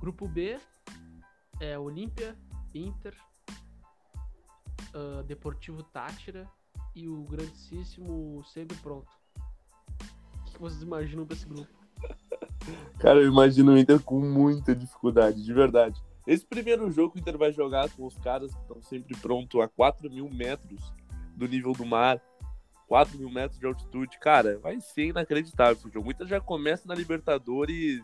[0.00, 0.58] Grupo B
[1.60, 2.36] é Olímpia,
[2.74, 3.16] Inter,
[4.92, 6.50] ah, Deportivo Tátira
[6.92, 9.19] e o grandíssimo Sempre Pronto.
[10.60, 11.70] Que vocês imaginam pra esse grupo?
[12.98, 15.98] Cara, eu imagino o Inter com muita dificuldade, de verdade.
[16.26, 19.58] Esse primeiro jogo que o Inter vai jogar com os caras que estão sempre prontos
[19.58, 20.92] a 4 mil metros
[21.34, 22.20] do nível do mar,
[22.88, 26.08] 4 mil metros de altitude, cara, vai ser inacreditável esse jogo.
[26.08, 28.02] O Inter já começa na Libertadores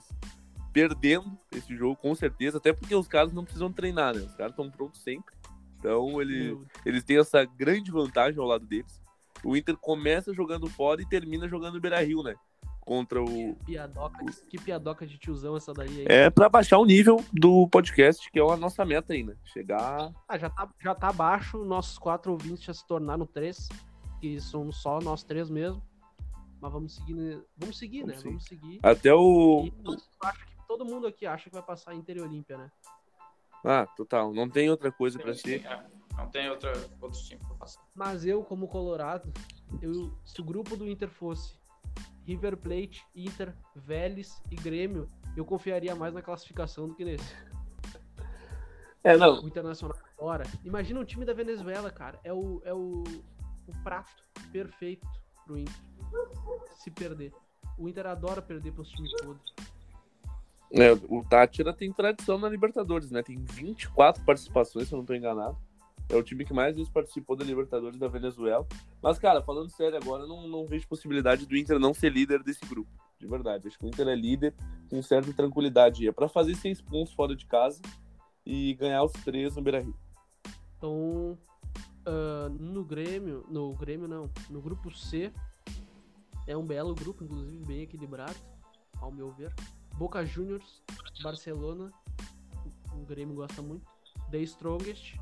[0.73, 4.23] perdendo esse jogo, com certeza, até porque os caras não precisam treinar, né?
[4.23, 5.35] Os caras estão prontos sempre.
[5.79, 8.99] Então, ele, eles têm essa grande vantagem ao lado deles.
[9.45, 12.35] O Inter começa jogando fora e termina jogando no Beira-Rio, né?
[12.87, 16.07] Contra o, Piadoca, que piadoca de tiozão essa daí aí.
[16.09, 19.37] é pra baixar o nível do podcast, que é a nossa meta né?
[19.45, 20.13] Chegar.
[20.29, 23.69] Ah, já tá, já tá abaixo, nossos quatro ouvintes já se tornaram três,
[24.21, 25.83] que são só nós três mesmo.
[26.61, 27.43] Mas vamos seguir, né?
[27.57, 28.21] Vamos seguir, Vamos né?
[28.21, 28.31] seguir.
[28.31, 28.81] Vamos seguir.
[28.81, 29.69] Até o.
[29.85, 32.71] Eu acho que todo mundo aqui acha que vai passar Inter e Olímpia, né?
[33.65, 34.33] Ah, total.
[34.33, 35.67] Não tem outra coisa pra Sim, ser.
[35.67, 35.85] é.
[36.17, 37.83] Não tem outra, outro time pra passar.
[37.97, 39.33] Mas eu, como colorado,
[39.83, 41.55] eu, se o grupo do Inter fosse
[42.27, 47.35] River Plate, Inter, Vélez e Grêmio, eu confiaria mais na classificação do que nesse.
[49.05, 49.41] É, não.
[49.41, 50.45] O Internacional fora.
[50.65, 52.19] Imagina um time da Venezuela, cara.
[52.25, 53.05] É o, é o,
[53.69, 55.07] o prato perfeito
[55.45, 55.75] pro Inter.
[56.75, 57.33] Se perder.
[57.79, 59.55] O Inter adora perder pros times podres.
[60.73, 63.23] É, o Tátira tem tradição na Libertadores, né?
[63.23, 65.57] Tem 24 participações, se eu não tô enganado.
[66.09, 68.67] É o time que mais vezes participou da Libertadores da Venezuela.
[69.03, 72.65] Mas, cara, falando sério agora, não, não vejo possibilidade do Inter não ser líder desse
[72.65, 72.91] grupo.
[73.19, 73.67] De verdade.
[73.67, 74.55] Acho que o Inter é líder
[74.89, 76.07] com certa tranquilidade.
[76.07, 77.81] É pra fazer seis pontos fora de casa
[78.45, 79.97] e ganhar os três no Beira Rio.
[80.77, 81.37] Então,
[82.07, 85.33] ah, no Grêmio, no Grêmio não, no grupo C,
[86.47, 88.37] é um belo grupo, inclusive bem equilibrado,
[89.01, 89.53] ao meu ver.
[89.95, 90.83] Boca Juniors,
[91.21, 91.93] Barcelona,
[92.93, 93.85] o Grêmio gosta muito,
[94.31, 95.17] The Strongest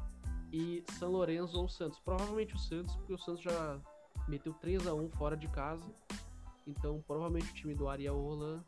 [0.57, 1.99] e São Lourenço ou Santos.
[1.99, 3.81] Provavelmente o Santos, porque o Santos já
[4.29, 5.85] meteu 3 a 1 fora de casa.
[6.67, 8.63] Então, provavelmente o time do Ariel Roland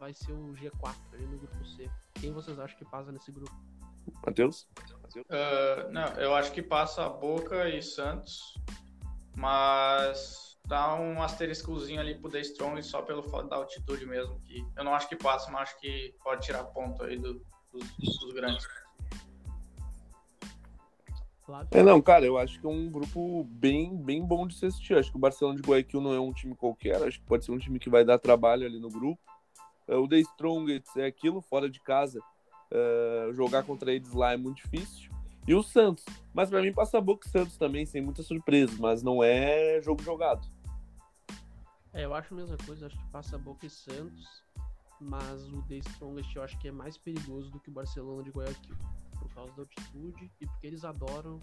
[0.00, 1.88] vai ser o G4 ali no grupo C.
[2.14, 3.54] Quem vocês acham que passa nesse grupo?
[4.26, 4.68] Matheus?
[5.30, 8.54] Ah, não, eu acho que passa Boca e Santos,
[9.36, 14.40] mas dá um asteriscozinho ali pro The Strong só pelo fato da altitude mesmo.
[14.40, 17.40] Que eu não acho que passa, mas acho que pode tirar ponto aí do-
[17.72, 18.66] dos, dos grandes.
[21.70, 24.96] É, não, cara, eu acho que é um grupo bem, bem bom de se assistir.
[24.96, 27.52] Acho que o Barcelona de Guayaquil não é um time qualquer, acho que pode ser
[27.52, 29.20] um time que vai dar trabalho ali no grupo.
[29.86, 32.20] É, O The Strongest é aquilo, fora de casa,
[32.70, 35.10] é, jogar contra eles lá é muito difícil.
[35.46, 38.74] E o Santos, mas pra mim passa a boca o Santos também, sem muita surpresa,
[38.78, 40.46] mas não é jogo jogado.
[41.92, 44.44] É, eu acho a mesma coisa, acho que passa Boca e Santos,
[45.00, 48.30] mas o The Strongest eu acho que é mais perigoso do que o Barcelona de
[48.30, 48.76] Guayaquil,
[49.38, 51.40] causa da altitude e porque eles adoram,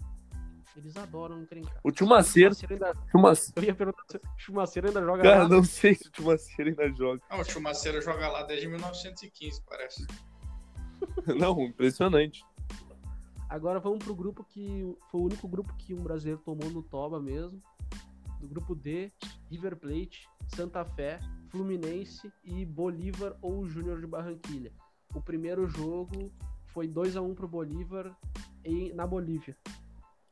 [0.76, 1.80] eles adoram encrencar.
[1.82, 5.48] O Chumaceiro, ainda, Chumaceiro, eu ia perguntar se o Chumaceiro ainda joga cara, lá.
[5.48, 7.22] não sei se o Chumaceiro ainda joga.
[7.30, 10.06] Ah, o Chumaceiro joga lá desde 1915, parece.
[11.38, 12.44] Não, impressionante.
[13.48, 17.20] Agora vamos pro grupo que foi o único grupo que um brasileiro tomou no Toba
[17.20, 17.62] mesmo,
[18.40, 19.12] do grupo D,
[19.50, 24.72] River Plate, Santa Fé, Fluminense e Bolívar ou Júnior de Barranquilha.
[25.14, 26.32] O primeiro jogo
[26.76, 28.14] foi 2 a 1 pro Bolívar
[28.62, 29.56] em, na Bolívia.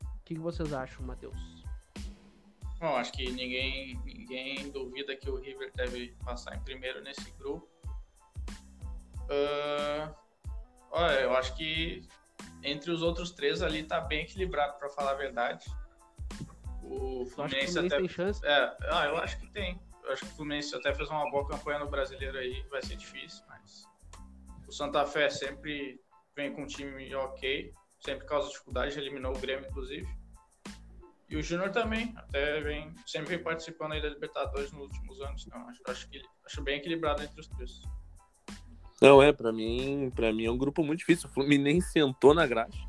[0.03, 1.35] O que, que vocês acham, Matheus?
[2.79, 7.67] Bom, acho que ninguém, ninguém duvida que o River deve passar em primeiro nesse grupo.
[9.27, 10.13] Ah,
[10.91, 12.07] olha, eu acho que
[12.61, 15.65] entre os outros três ali tá bem equilibrado, para falar a verdade.
[16.83, 17.97] O Fluminense, Fluminense até.
[17.97, 18.45] tem chance?
[18.45, 19.81] É, ah, eu acho que tem.
[20.03, 22.97] Eu acho que o Fluminense até fez uma boa campanha no brasileiro aí, vai ser
[22.97, 23.83] difícil, mas.
[24.67, 26.04] O Santa Fé sempre
[26.35, 30.07] vem com um time ok, sempre causa dificuldade, eliminou o Grêmio, inclusive.
[31.27, 35.45] E o Júnior também, até vem, sempre vem participando aí da Libertadores nos últimos anos.
[35.47, 37.81] Então, acho, acho, que, acho bem equilibrado entre os três.
[39.01, 41.27] Não, é, pra mim, pra mim é um grupo muito difícil.
[41.27, 42.79] O Fluminense sentou na graxa.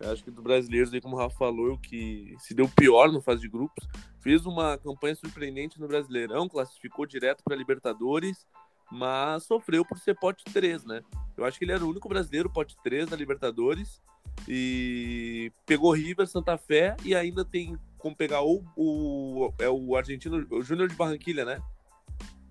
[0.00, 3.20] Eu acho que dos brasileiros, aí, como o Rafa falou, que se deu pior no
[3.20, 3.84] fase de grupos,
[4.20, 8.46] fez uma campanha surpreendente no Brasileirão, classificou direto para Libertadores,
[8.90, 11.02] mas sofreu por ser pote 3, né?
[11.36, 14.02] Eu acho que ele era o único brasileiro pote 3 da Libertadores
[14.46, 20.46] e pegou River, Santa Fé e ainda tem como pegar o, o é o argentino,
[20.50, 21.60] o Júnior de Barranquilha, né?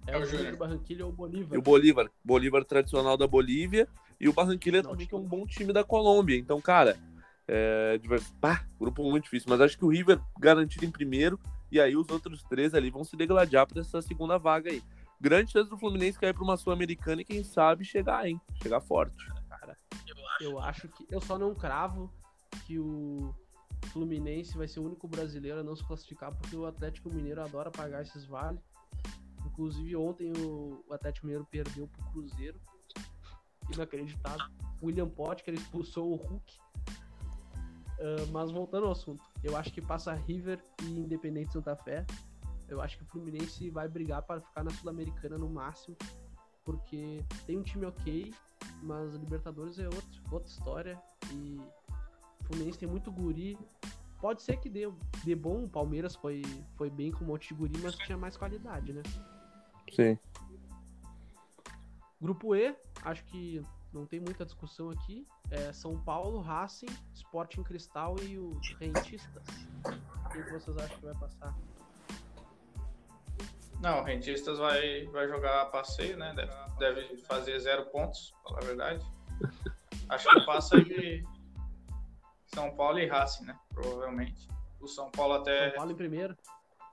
[0.06, 1.56] É, o Júnior de Barranquilha ou o Bolívar.
[1.56, 3.88] E o Bolívar, Bolívar tradicional da Bolívia
[4.19, 6.38] e o Barranquilla Não, também que é um bom time da Colômbia.
[6.38, 6.97] Então, cara,
[7.47, 8.00] é.
[8.41, 11.39] Pá, grupo muito difícil, mas acho que o River garantido em primeiro
[11.71, 14.82] e aí os outros três ali vão se degladiar para essa segunda vaga aí.
[15.19, 18.39] Grande chance do Fluminense cair para uma Sul-Americana e quem sabe chegar, hein?
[18.62, 19.15] Chegar forte.
[20.39, 21.08] Eu acho que.
[21.10, 22.13] Eu só não cravo
[22.65, 23.34] que o
[23.88, 27.71] Fluminense vai ser o único brasileiro a não se classificar, porque o Atlético Mineiro adora
[27.71, 28.62] pagar esses vales.
[29.45, 32.60] Inclusive, ontem o Atlético Mineiro perdeu pro Cruzeiro.
[33.73, 34.45] Inacreditável.
[34.82, 36.60] William Potker expulsou o Hulk.
[37.99, 42.06] Ah, mas voltando ao assunto, eu acho que passa River e Independente Santa Fé.
[42.67, 45.95] Eu acho que o Fluminense vai brigar para ficar na Sul-Americana no máximo,
[46.65, 48.34] porque tem um time ok,
[48.84, 51.01] mas a Libertadores é outro, outra história
[51.32, 51.60] e
[52.41, 53.58] o Fluminense tem muito guri.
[54.19, 54.91] Pode ser que dê,
[55.23, 56.41] dê bom, o Palmeiras foi,
[56.75, 59.03] foi bem com um monte de guri, mas tinha mais qualidade, né?
[59.93, 60.17] Sim.
[62.19, 65.25] Grupo E, acho que não tem muita discussão aqui.
[65.49, 69.45] É São Paulo, Racing, Sporting Cristal e os Rentistas.
[70.32, 71.56] Quem que vocês acham que vai passar?
[73.80, 76.34] Não, o Rentistas vai, vai jogar passeio, né?
[76.36, 79.06] Deve, deve fazer zero pontos, falar a verdade.
[80.10, 81.24] Acho que passa de
[82.48, 83.60] São Paulo e Racing, né?
[83.74, 84.48] Provavelmente.
[84.80, 85.70] O São Paulo até.
[85.70, 86.38] São Paulo em primeiro.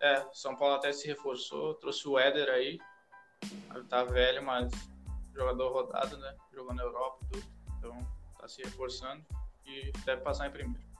[0.03, 2.79] É, São Paulo até se reforçou, trouxe o Éder aí.
[3.88, 4.70] Tá velho, mas
[5.35, 6.35] jogador rodado, né?
[6.53, 7.47] Jogou na Europa e tudo.
[7.79, 8.07] Então
[8.38, 9.25] tá se reforçando
[9.64, 10.93] e deve passar em primeiro.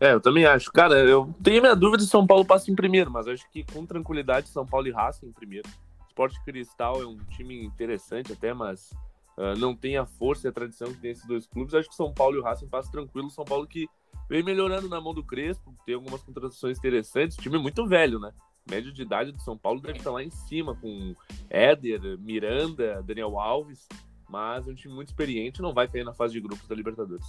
[0.00, 0.70] É, eu também acho.
[0.72, 3.86] Cara, eu tenho minha dúvida se São Paulo passa em primeiro, mas acho que com
[3.86, 5.68] tranquilidade São Paulo e Racing em primeiro.
[6.06, 8.90] Esporte Cristal é um time interessante até, mas
[9.36, 11.74] ah, não tem a força e a tradição que tem esses dois clubes.
[11.74, 13.30] Acho que São Paulo e o Racing passam tranquilo.
[13.30, 13.86] São Paulo que
[14.28, 17.36] vem melhorando na mão do Crespo, tem algumas contratações interessantes.
[17.36, 18.32] Time muito velho, né?
[18.68, 21.14] Média de idade do São Paulo deve estar lá em cima, com
[21.48, 23.86] Éder, Miranda, Daniel Alves.
[24.28, 27.24] Mas é um time muito experiente não vai cair na fase de grupos da Libertadores.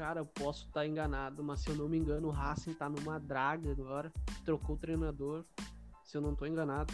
[0.00, 3.20] Cara, eu posso estar enganado, mas se eu não me engano, o Racing tá numa
[3.20, 4.10] draga agora.
[4.46, 5.44] Trocou o treinador,
[6.02, 6.90] se eu não tô enganado.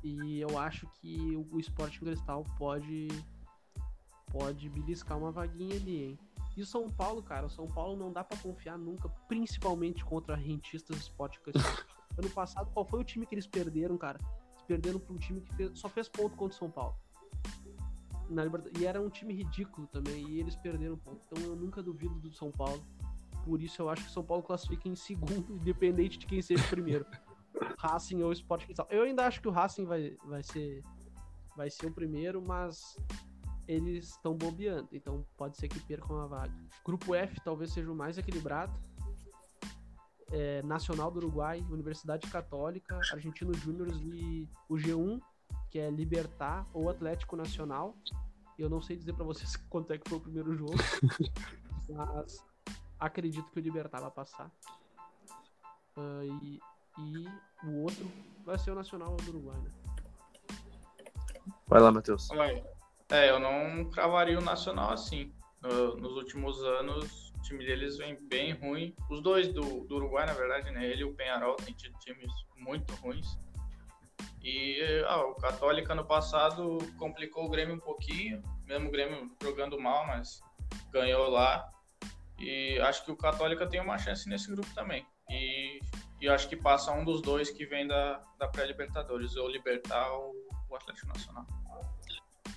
[0.00, 3.08] E eu acho que o Sporting Cristal pode
[4.30, 6.18] pode beliscar uma vaguinha ali, hein?
[6.56, 10.36] E o São Paulo, cara, o São Paulo não dá pra confiar nunca, principalmente contra
[10.36, 11.84] rentistas do Sporting Cristal.
[12.16, 14.20] ano passado, qual foi o time que eles perderam, cara?
[14.52, 16.94] Eles perderam pra um time que fez- só fez ponto contra o São Paulo.
[18.30, 21.20] Na Liberta- E era um time ridículo também, e eles perderam ponto.
[21.26, 22.82] Então eu nunca duvido do São Paulo.
[23.44, 26.64] Por isso eu acho que o São Paulo classifica em segundo, independente de quem seja
[26.64, 27.04] o primeiro.
[27.78, 28.86] Racing ou Sport Cristal.
[28.90, 30.82] Eu ainda acho que o Racing vai, vai ser
[31.56, 32.96] vai ser o primeiro, mas
[33.68, 36.54] eles estão bobeando, então pode ser que percam a vaga.
[36.84, 38.72] Grupo F talvez seja o mais equilibrado.
[40.32, 45.20] É, Nacional do Uruguai, Universidade Católica, Argentino Júnior e o G1,
[45.70, 47.96] que é Libertar ou Atlético Nacional.
[48.58, 50.74] Eu não sei dizer pra vocês quanto é que foi o primeiro jogo,
[51.88, 52.44] mas
[52.98, 54.50] acredito que o Libertar vai passar.
[55.96, 56.60] Ah, e,
[56.98, 57.28] e
[57.66, 58.10] o outro
[58.44, 59.70] vai ser o Nacional do Uruguai, né?
[61.66, 62.28] Vai lá, Matheus.
[63.08, 65.32] É, eu não cravaria o Nacional assim.
[65.62, 68.94] No- nos últimos anos, o time deles vem bem ruim.
[69.10, 70.84] Os dois do, do Uruguai, na verdade, né?
[70.86, 73.38] Ele e o Penharol têm tido times muito ruins.
[74.42, 79.78] E ah, o Católica no passado complicou o Grêmio um pouquinho, mesmo o Grêmio jogando
[79.78, 80.40] mal, mas
[80.90, 81.70] ganhou lá.
[82.38, 85.06] E acho que o Católica tem uma chance nesse grupo também.
[85.28, 85.80] E,
[86.20, 90.34] e acho que passa um dos dois que vem da, da pré-Libertadores, ou Libertar ou
[90.68, 91.46] o Atlético Nacional.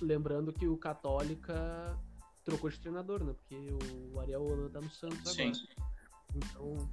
[0.00, 1.98] Lembrando que o Católica
[2.44, 3.34] trocou de treinador, né?
[3.34, 3.56] Porque
[4.12, 5.52] o Ariel Holan tá no Santos Sim.
[5.52, 5.94] agora.
[6.34, 6.90] Então,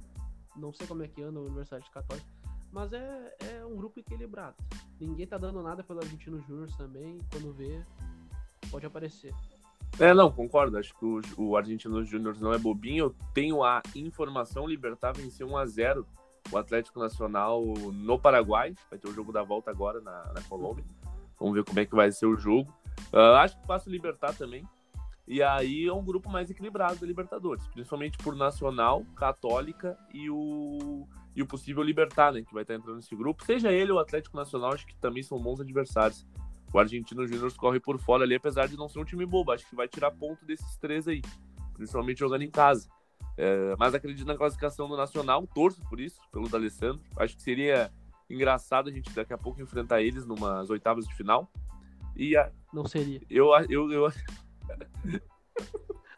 [0.56, 2.28] não sei como é que anda a Universidade Católica.
[2.72, 4.56] Mas é, é um grupo equilibrado.
[4.98, 7.18] Ninguém tá dando nada pelo Argentino Júnior também.
[7.30, 7.84] Quando vê,
[8.70, 9.34] pode aparecer.
[10.00, 10.78] É, não, concordo.
[10.78, 13.06] Acho que o, o Argentinos Júnior não é bobinho.
[13.06, 16.04] Eu tenho a informação: Libertar venceu 1x0
[16.50, 18.74] o Atlético Nacional no Paraguai.
[18.88, 20.84] Vai ter o jogo da volta agora na, na Colômbia.
[21.38, 22.72] Vamos ver como é que vai ser o jogo.
[23.12, 24.66] Uh, acho que passa o Libertar também.
[25.26, 31.06] E aí é um grupo mais equilibrado da Libertadores, principalmente por Nacional, Católica e o,
[31.34, 33.44] e o possível Libertar, né, que vai estar entrando nesse grupo.
[33.44, 36.26] Seja ele ou o Atlético Nacional, acho que também são bons adversários.
[36.72, 39.52] O Argentino Júnior corre por fora ali, apesar de não ser um time bobo.
[39.52, 41.22] Acho que vai tirar ponto desses três aí,
[41.74, 42.88] principalmente jogando em casa.
[43.36, 47.02] É, mas acredito na classificação do Nacional, torço por isso, pelo D'Alessandro.
[47.16, 47.90] Acho que seria
[48.28, 51.50] engraçado a gente daqui a pouco enfrentar eles numas oitavas de final.
[52.16, 52.50] E a...
[52.72, 53.20] Não seria.
[53.28, 54.12] Eu, eu, eu...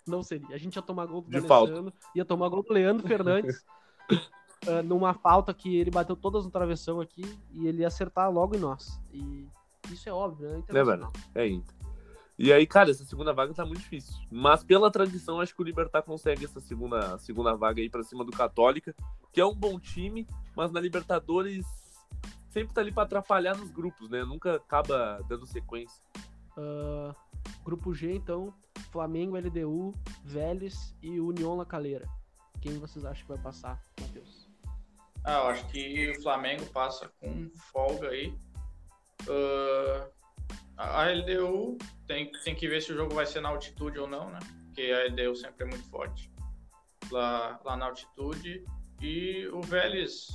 [0.06, 0.54] Não seria.
[0.54, 3.64] A gente ia tomar gol do D'Alessandro, ia tomar gol do Leandro Fernandes.
[4.66, 7.22] uh, numa falta que ele bateu todas no travessão aqui
[7.52, 9.00] e ele ia acertar logo em nós.
[9.12, 9.46] E
[9.90, 10.62] isso é óbvio, né?
[10.68, 11.12] É verdade.
[11.34, 11.74] É Inter.
[12.36, 14.14] E aí, cara, essa segunda vaga tá muito difícil.
[14.30, 18.24] Mas pela tradição, acho que o Libertar consegue essa segunda, segunda vaga aí pra cima
[18.24, 18.94] do Católica,
[19.32, 21.64] que é um bom time, mas na Libertadores
[22.48, 24.24] sempre tá ali pra atrapalhar nos grupos, né?
[24.24, 26.02] Nunca acaba dando sequência.
[26.56, 27.14] Uh,
[27.64, 28.52] grupo G, então,
[28.90, 32.08] Flamengo, LDU, Vélez e União La Calera.
[32.60, 34.43] Quem vocês acham que vai passar, Matheus?
[35.24, 38.28] Ah, eu acho que o Flamengo passa com folga aí.
[39.26, 40.12] Uh,
[40.76, 44.28] a LDU tem, tem que ver se o jogo vai ser na altitude ou não,
[44.28, 44.38] né?
[44.66, 46.30] Porque a LDU sempre é muito forte
[47.10, 48.64] lá, lá na altitude.
[49.00, 50.28] E o Vélez,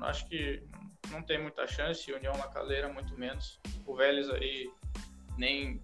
[0.00, 0.62] acho que
[1.10, 3.58] não tem muita chance, União na Caldeira muito menos.
[3.86, 4.70] O Vélez aí
[5.38, 5.82] nem,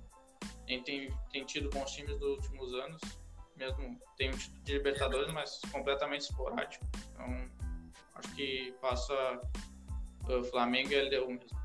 [0.66, 3.00] nem tem, tem tido bons times nos últimos anos,
[3.56, 6.84] mesmo tem um título de Libertadores, mas completamente esporádico.
[7.12, 7.59] Então,
[8.20, 9.40] acho que passa
[10.28, 11.58] o Flamengo e LDU mesmo.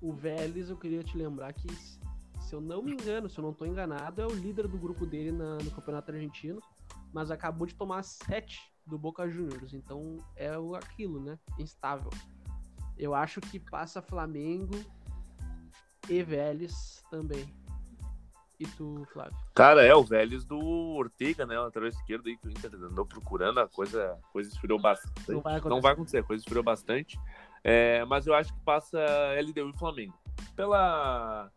[0.00, 1.68] O Vélez, eu queria te lembrar que,
[2.40, 5.06] se eu não me engano, se eu não estou enganado, é o líder do grupo
[5.06, 6.60] dele na, no Campeonato Argentino,
[7.12, 11.38] mas acabou de tomar sete do Boca Juniors, então é aquilo, né?
[11.58, 12.10] Instável.
[12.98, 14.74] Eu acho que passa Flamengo
[16.08, 17.46] e Vélez também.
[18.62, 19.36] E tu, Flávio?
[19.56, 21.58] Cara, é o Vélez do Ortega, né?
[21.58, 25.32] O lateral esquerdo aí que o Inter andou procurando, a coisa, a coisa esfriou bastante.
[25.32, 25.74] Não vai acontecer.
[25.74, 27.18] Não vai acontecer, a coisa esfriou bastante.
[27.64, 29.00] É, mas eu acho que passa
[29.40, 30.14] LDU e Flamengo.
[30.54, 31.50] Pela,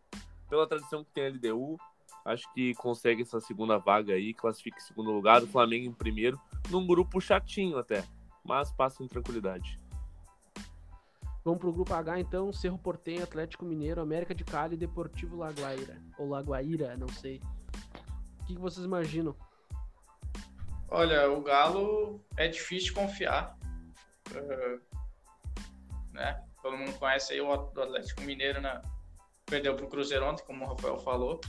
[0.50, 1.76] pela tradição que tem a LDU,
[2.24, 6.40] acho que consegue essa segunda vaga aí, classifica em segundo lugar, o Flamengo em primeiro,
[6.68, 8.02] num grupo chatinho até,
[8.42, 9.78] mas passa em tranquilidade.
[11.46, 15.96] Vamos pro grupo H então, Cerro Portenho, Atlético Mineiro, América de Cali e Deportivo Laguaira.
[16.18, 17.40] Ou Laguaira, não sei.
[18.40, 19.32] O que, que vocês imaginam?
[20.88, 23.56] Olha, o Galo é difícil de confiar.
[24.32, 24.80] Uh,
[26.12, 26.42] né?
[26.60, 28.82] Todo mundo conhece aí o Atlético Mineiro, né?
[29.44, 31.40] Perdeu pro Cruzeiro ontem, como o Rafael falou.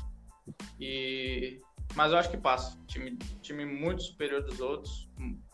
[0.79, 1.60] E...
[1.95, 2.77] Mas eu acho que passa.
[2.86, 5.10] Time, time muito superior dos outros,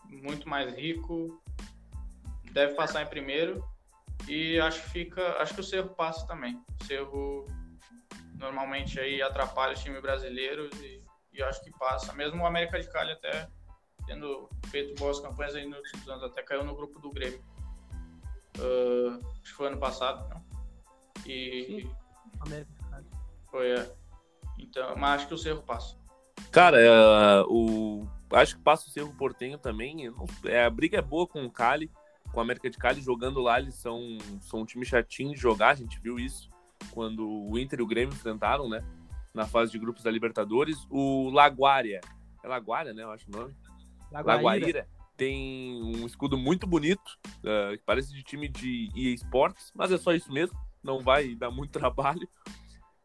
[0.06, 1.42] muito mais rico.
[2.52, 3.64] Deve passar em primeiro.
[4.28, 5.36] E acho que fica.
[5.38, 6.62] Acho que o Cerro passa também.
[6.80, 7.46] O Cerro
[8.34, 12.12] normalmente aí atrapalha os times brasileiros e, e acho que passa.
[12.12, 13.48] Mesmo o América de Cali até
[14.06, 17.42] tendo feito boas campanhas aí nos últimos anos, até caiu no grupo do Grêmio.
[18.58, 20.44] Uh, acho que foi ano passado, não?
[21.26, 21.82] E.
[21.82, 21.96] Sim.
[22.40, 23.06] América de Cali.
[23.50, 23.94] Foi, é.
[24.58, 25.96] Então, mas acho que o Cerro passa.
[26.50, 28.06] Cara, é, o...
[28.32, 30.12] acho que passa o Cerro Portenho também.
[30.44, 31.90] É, a briga é boa com o Cali,
[32.34, 33.60] com o América de Cali jogando lá.
[33.60, 36.50] Eles são, são um time chatinho de jogar, a gente viu isso
[36.90, 38.84] quando o Inter e o Grêmio enfrentaram, né?
[39.32, 40.86] Na fase de grupos da Libertadores.
[40.90, 42.00] O Laguária,
[42.42, 43.02] é Laguária, né?
[43.02, 43.54] Eu acho o nome.
[44.12, 44.42] Laguaíra.
[44.42, 49.92] Laguaíra tem um escudo muito bonito, uh, que parece de time de EA Sports, mas
[49.92, 52.28] é só isso mesmo, não vai dar muito trabalho.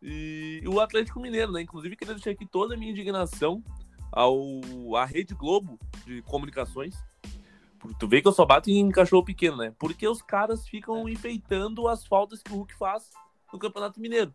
[0.01, 1.61] E o Atlético Mineiro, né?
[1.61, 3.63] Inclusive, queria deixar aqui toda a minha indignação
[4.11, 4.61] ao
[4.95, 6.95] à Rede Globo de Comunicações.
[7.99, 9.73] Tu vê que eu só bato em cachorro pequeno, né?
[9.79, 13.09] Porque os caras ficam enfeitando as faltas que o Hulk faz
[13.51, 14.33] no Campeonato Mineiro.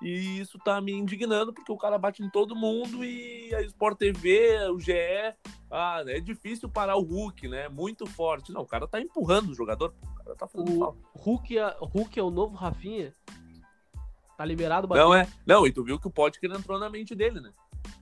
[0.00, 3.96] E isso tá me indignando, porque o cara bate em todo mundo e a Sport
[3.96, 4.92] TV, o GE,
[5.70, 7.68] ah, é difícil parar o Hulk, né?
[7.68, 8.52] Muito forte.
[8.52, 10.98] Não, o cara tá empurrando o jogador, o cara tá fazendo O falta.
[11.14, 13.12] Hulk é, Hulk é o novo Rafinha?
[14.36, 15.26] Tá liberado o Não é?
[15.46, 17.50] Não, e tu viu que o Potker entrou na mente dele, né?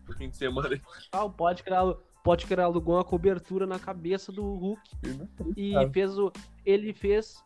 [0.09, 0.81] No fim de semana.
[1.12, 1.95] Ah, pode criar,
[2.47, 4.81] criar alugou uma cobertura na cabeça do Hulk
[5.57, 6.33] e fez o
[6.64, 7.45] ele fez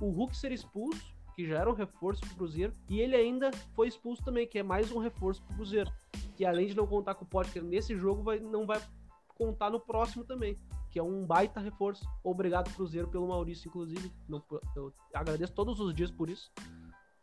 [0.00, 3.88] o Hulk ser expulso, que já era um reforço pro Cruzeiro, e ele ainda foi
[3.88, 5.90] expulso também, que é mais um reforço pro Cruzeiro,
[6.36, 8.80] que além de não contar com o Potker nesse jogo, vai, não vai
[9.28, 10.56] contar no próximo também,
[10.90, 12.06] que é um baita reforço.
[12.22, 14.42] Obrigado Cruzeiro pelo Maurício inclusive, não,
[14.76, 16.50] eu agradeço todos os dias por isso,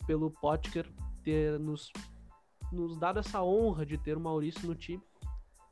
[0.06, 0.88] pelo Potker
[1.24, 1.92] ter nos
[2.72, 5.02] nos dado essa honra de ter o Maurício no time.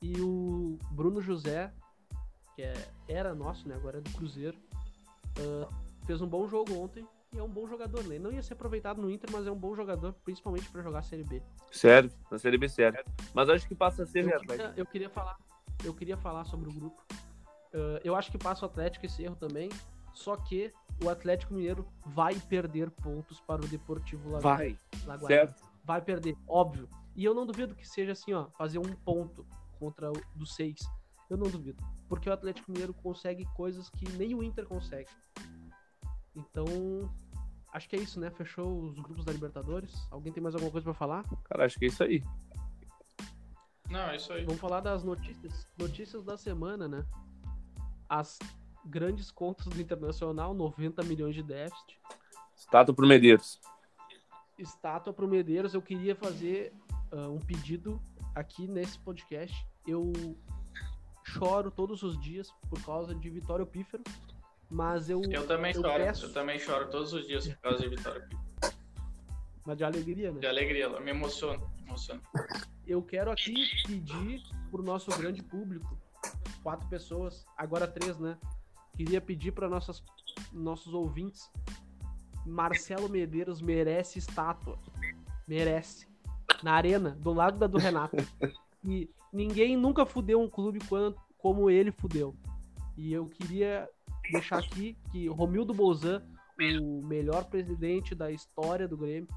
[0.01, 1.71] E o Bruno José,
[2.55, 2.73] que é,
[3.07, 3.75] era nosso, né?
[3.75, 4.57] Agora é do Cruzeiro,
[5.39, 5.73] uh,
[6.05, 8.17] fez um bom jogo ontem e é um bom jogador, né?
[8.17, 11.03] Não ia ser aproveitado no Inter, mas é um bom jogador, principalmente para jogar a
[11.03, 11.41] Série B.
[11.71, 13.03] Serve, na Série B serve.
[13.33, 15.37] Mas acho que passa a ser eu queria, eu queria falar,
[15.83, 17.01] eu queria falar sobre o grupo.
[17.73, 19.69] Uh, eu acho que passa o Atlético esse erro também,
[20.13, 20.71] só que
[21.03, 24.55] o Atlético Mineiro vai perder pontos para o Deportivo Lagoa.
[24.55, 24.77] Vai,
[25.27, 25.61] certo.
[25.83, 26.87] Vai perder, óbvio.
[27.15, 29.45] E eu não duvido que seja assim, ó, fazer um ponto
[29.75, 30.79] contra o do seis.
[31.29, 31.83] Eu não duvido.
[32.07, 35.09] Porque o Atlético Mineiro consegue coisas que nem o Inter consegue.
[36.35, 36.65] Então,
[37.71, 38.29] acho que é isso, né?
[38.29, 40.07] Fechou os grupos da Libertadores.
[40.11, 41.23] Alguém tem mais alguma coisa para falar?
[41.45, 42.23] Cara, acho que é isso aí.
[43.89, 44.43] Não, é isso aí.
[44.43, 47.05] Vamos falar das notícias, notícias da semana, né?
[48.09, 48.37] As
[48.85, 51.99] grandes contas do Internacional, 90 milhões de déficit.
[52.55, 53.59] Estátua pro Medeiros.
[54.57, 55.73] Estátua pro Medeiros.
[55.73, 56.73] Eu queria fazer
[57.11, 58.01] uh, um pedido
[58.35, 59.55] aqui nesse podcast.
[59.87, 60.13] Eu
[61.23, 64.03] choro todos os dias por causa de Vitório Pífero,
[64.69, 65.21] mas eu.
[65.23, 65.93] Eu também eu choro.
[65.93, 66.25] Peço...
[66.25, 68.45] Eu também choro todos os dias por causa de Vitório Pífero.
[69.65, 70.39] Mas de alegria, né?
[70.39, 71.65] De alegria, me emociona.
[71.77, 72.21] Me emociona.
[72.85, 73.55] Eu quero aqui
[73.87, 75.97] pedir pro nosso grande público,
[76.61, 78.37] quatro pessoas, agora três, né?
[78.95, 80.03] Queria pedir para nossos
[80.53, 81.51] nossos ouvintes.
[82.45, 84.77] Marcelo Medeiros merece estátua.
[85.47, 86.07] Merece.
[86.63, 88.17] Na arena, do lado da do Renato.
[88.83, 92.35] E ninguém nunca fudeu um clube quanto, como ele fudeu.
[92.97, 93.89] E eu queria
[94.31, 96.23] deixar aqui que Romildo Bolzan,
[96.81, 99.27] o melhor presidente da história do Grêmio,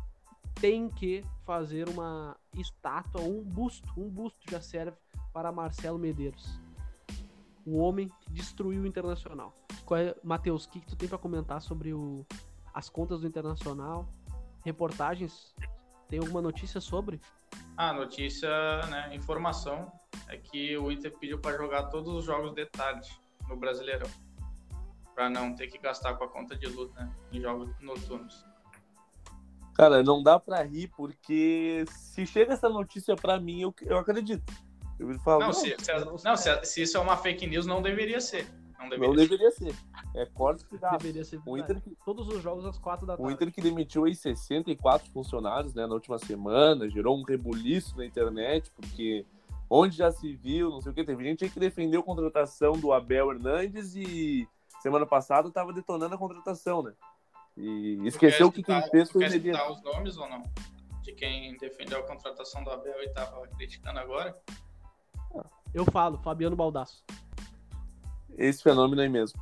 [0.55, 4.97] tem que fazer uma estátua, um busto, um busto já serve
[5.33, 6.61] para Marcelo Medeiros
[7.69, 9.53] o homem que destruiu o Internacional.
[9.93, 12.25] É, Matheus, o que, que tu tem para comentar sobre o,
[12.73, 14.09] as contas do Internacional?
[14.65, 15.55] Reportagens?
[16.09, 17.21] Tem alguma notícia sobre?
[17.77, 18.49] A ah, notícia,
[18.89, 19.93] né, informação,
[20.27, 23.09] é que o Inter pediu para jogar todos os jogos de tarde
[23.49, 24.09] no Brasileirão.
[25.15, 28.45] Para não ter que gastar com a conta de luz né, em jogos noturnos.
[29.75, 34.53] Cara, não dá para rir, porque se chega essa notícia para mim, eu, eu acredito.
[34.99, 37.81] Eu falo, não, não, se, se, não se, se, isso é uma fake news, não
[37.81, 38.49] deveria ser.
[38.79, 39.29] Não deveria, não ser.
[39.29, 39.75] deveria ser.
[40.15, 40.91] É corte que dá.
[40.97, 43.31] Deveria ser o Inter que, todos os jogos às quatro da tarde.
[43.31, 48.07] O Inter que demitiu aí 64 funcionários né, na última semana, gerou um rebuliço na
[48.07, 49.27] internet, porque
[49.69, 52.73] onde já se viu, não sei o que, teve gente aí que defendeu a contratação
[52.73, 54.49] do Abel Hernandes e
[54.81, 56.93] semana passada estava detonando a contratação, né?
[57.57, 59.71] E esqueceu que quem fez foi o Medina.
[59.71, 60.43] os nomes ou não?
[61.03, 64.41] De quem defendeu a contratação do Abel e estava criticando agora?
[65.75, 67.05] Eu falo, Fabiano Baldasso.
[68.39, 69.39] Esse fenômeno aí mesmo.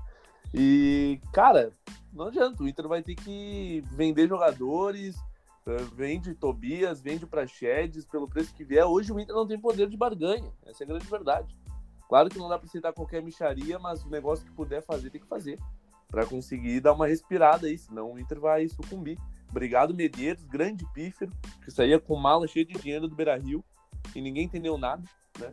[0.53, 1.71] E, cara,
[2.13, 2.63] não adianta.
[2.63, 5.17] O Inter vai ter que vender jogadores,
[5.67, 8.87] eh, vende Tobias, vende Praxedes pelo preço que vier.
[8.87, 10.51] Hoje o Inter não tem poder de barganha.
[10.65, 11.55] Essa é a grande verdade.
[12.09, 15.21] Claro que não dá para aceitar qualquer micharia, mas o negócio que puder fazer, tem
[15.21, 15.59] que fazer.
[16.09, 19.19] para conseguir dar uma respirada aí, senão o Inter vai sucumbir.
[19.51, 21.33] Obrigado, Medeiros, grande pífero,
[21.65, 23.65] que saía com mala cheia de dinheiro do Beira Rio
[24.15, 25.03] e ninguém entendeu nada,
[25.39, 25.53] né?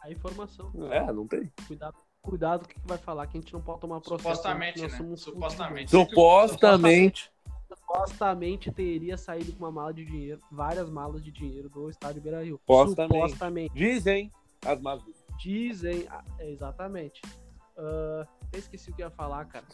[0.00, 0.72] a informação.
[0.90, 1.52] É, não tem.
[1.66, 1.96] Cuidado,
[2.28, 4.36] cuidado com o que vai falar, que a gente não pode tomar processo.
[4.36, 4.88] Supostamente, né?
[5.16, 5.90] Supostamente.
[5.90, 5.90] Supostamente.
[5.90, 7.32] Supostamente.
[7.68, 12.42] Supostamente teria saído com uma mala de dinheiro, várias malas de dinheiro do estádio Beira
[12.42, 12.58] Rio.
[12.58, 13.14] Supostamente.
[13.14, 13.74] Supostamente.
[13.74, 14.32] Dizem
[14.64, 15.04] as malas.
[15.38, 17.22] Dizem, ah, exatamente.
[17.76, 19.64] Uh, até esqueci o que ia falar, cara.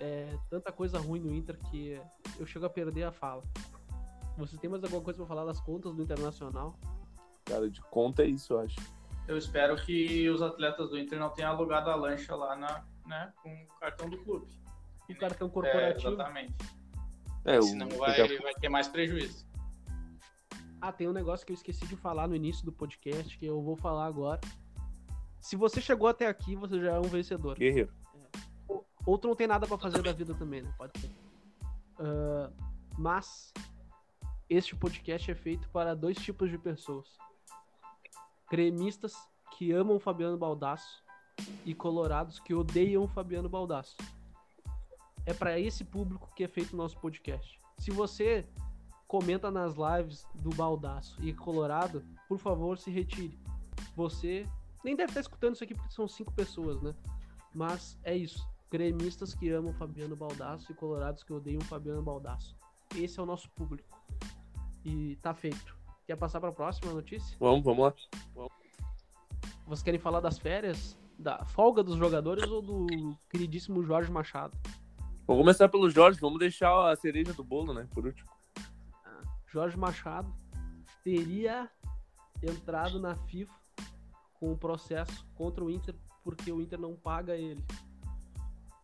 [0.00, 2.00] É tanta coisa ruim no Inter que
[2.38, 3.42] eu chego a perder a fala.
[4.36, 6.74] Você tem mais alguma coisa pra falar das contas do Internacional?
[7.44, 8.76] Cara, de conta é isso, eu acho
[9.28, 13.32] eu espero que os atletas do Inter não tenham alugado a lancha lá na, né,
[13.42, 14.48] com o cartão do clube.
[15.06, 16.08] E cartão corporativo.
[16.08, 16.54] É, exatamente.
[17.44, 17.60] É.
[17.60, 19.46] Senão vai, vai ter mais prejuízo.
[20.80, 23.62] Ah, tem um negócio que eu esqueci de falar no início do podcast, que eu
[23.62, 24.40] vou falar agora.
[25.40, 27.58] Se você chegou até aqui, você já é um vencedor.
[27.58, 27.92] Guerreiro.
[28.14, 28.74] É.
[29.04, 30.72] Outro não tem nada para fazer da vida também, né?
[30.76, 31.10] Pode ser.
[31.98, 32.52] Uh,
[32.96, 33.52] mas
[34.48, 37.18] este podcast é feito para dois tipos de pessoas
[38.50, 39.14] gremistas
[39.56, 41.02] que amam Fabiano Baldasso
[41.64, 43.96] e colorados que odeiam Fabiano Baldasso.
[45.26, 47.60] É para esse público que é feito o nosso podcast.
[47.78, 48.48] Se você
[49.06, 53.38] comenta nas lives do Baldaço e Colorado, por favor, se retire.
[53.94, 54.48] Você
[54.84, 56.94] nem deve estar escutando isso aqui porque são cinco pessoas, né?
[57.54, 58.46] Mas é isso.
[58.70, 62.56] Gremistas que amam Fabiano Baldasso e colorados que odeiam Fabiano Baldasso.
[62.94, 63.98] Esse é o nosso público.
[64.84, 65.77] E tá feito.
[66.08, 67.36] Quer passar para a próxima notícia?
[67.38, 68.48] Vamos, vamos lá.
[69.66, 70.98] Vocês querem falar das férias?
[71.18, 74.56] Da folga dos jogadores ou do queridíssimo Jorge Machado?
[75.26, 77.86] Vamos começar pelo Jorge, vamos deixar a cereja do bolo, né?
[77.92, 78.30] Por último.
[79.04, 80.34] Ah, Jorge Machado
[81.04, 81.68] teria
[82.42, 83.52] entrado na FIFA
[84.40, 85.94] com um processo contra o Inter
[86.24, 87.62] porque o Inter não paga ele.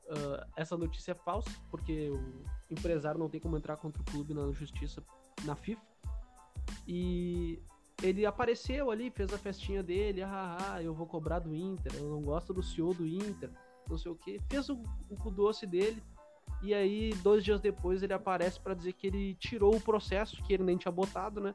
[0.04, 4.34] Uh, essa notícia é falsa, porque o empresário não tem como entrar contra o clube
[4.34, 5.02] na justiça
[5.46, 5.93] na FIFA.
[6.86, 7.58] E
[8.02, 12.08] ele apareceu ali, fez a festinha dele, ah, ah, eu vou cobrar do Inter, eu
[12.10, 13.50] não gosto do CEO do Inter,
[13.88, 14.40] não sei o que.
[14.50, 14.82] Fez o,
[15.24, 16.02] o doce dele,
[16.62, 20.54] e aí, dois dias depois, ele aparece para dizer que ele tirou o processo, que
[20.54, 21.54] ele nem tinha botado, né?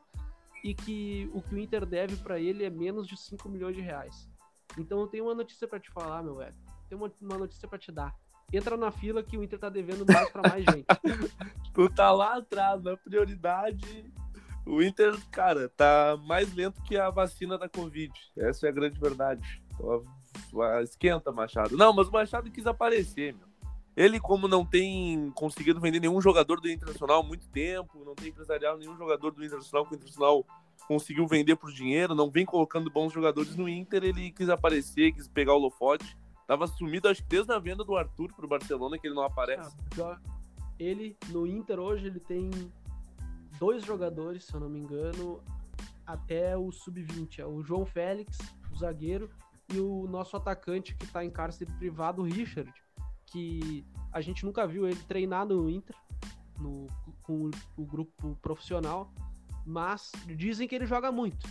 [0.63, 3.81] E que o que o Inter deve para ele é menos de 5 milhões de
[3.81, 4.29] reais.
[4.77, 6.55] Então eu tenho uma notícia para te falar, meu velho.
[6.87, 8.15] Tenho uma, uma notícia para te dar.
[8.51, 10.85] Entra na fila que o Inter tá devendo mais para mais gente.
[11.73, 14.11] tu tá lá atrás, na prioridade
[14.69, 18.13] o Inter, cara, tá mais lento que a vacina da Covid.
[18.37, 19.61] Essa é a grande verdade.
[19.73, 20.03] Então,
[20.83, 21.75] esquenta, Machado.
[21.75, 23.49] Não, mas o Machado quis aparecer, meu.
[23.97, 28.29] Ele, como não tem conseguido vender nenhum jogador do Internacional há muito tempo, não tem
[28.29, 30.45] empresarial nenhum jogador do Internacional que o Internacional
[30.87, 35.27] conseguiu vender por dinheiro, não vem colocando bons jogadores no Inter, ele quis aparecer, quis
[35.27, 36.17] pegar o Lofote.
[36.47, 39.75] Tava sumido, acho que desde a venda do Arthur pro Barcelona, que ele não aparece.
[40.01, 40.17] Ah,
[40.79, 42.49] ele, no Inter hoje, ele tem
[43.59, 45.41] dois jogadores, se eu não me engano,
[46.05, 47.39] até o sub-20.
[47.39, 48.37] É o João Félix,
[48.71, 49.29] o zagueiro,
[49.71, 52.73] e o nosso atacante que está em cárcere privado, o Richard,
[53.27, 55.95] que a gente nunca viu ele treinar no Inter,
[56.59, 56.87] no,
[57.21, 59.13] com o grupo profissional,
[59.65, 61.47] mas dizem que ele joga muito.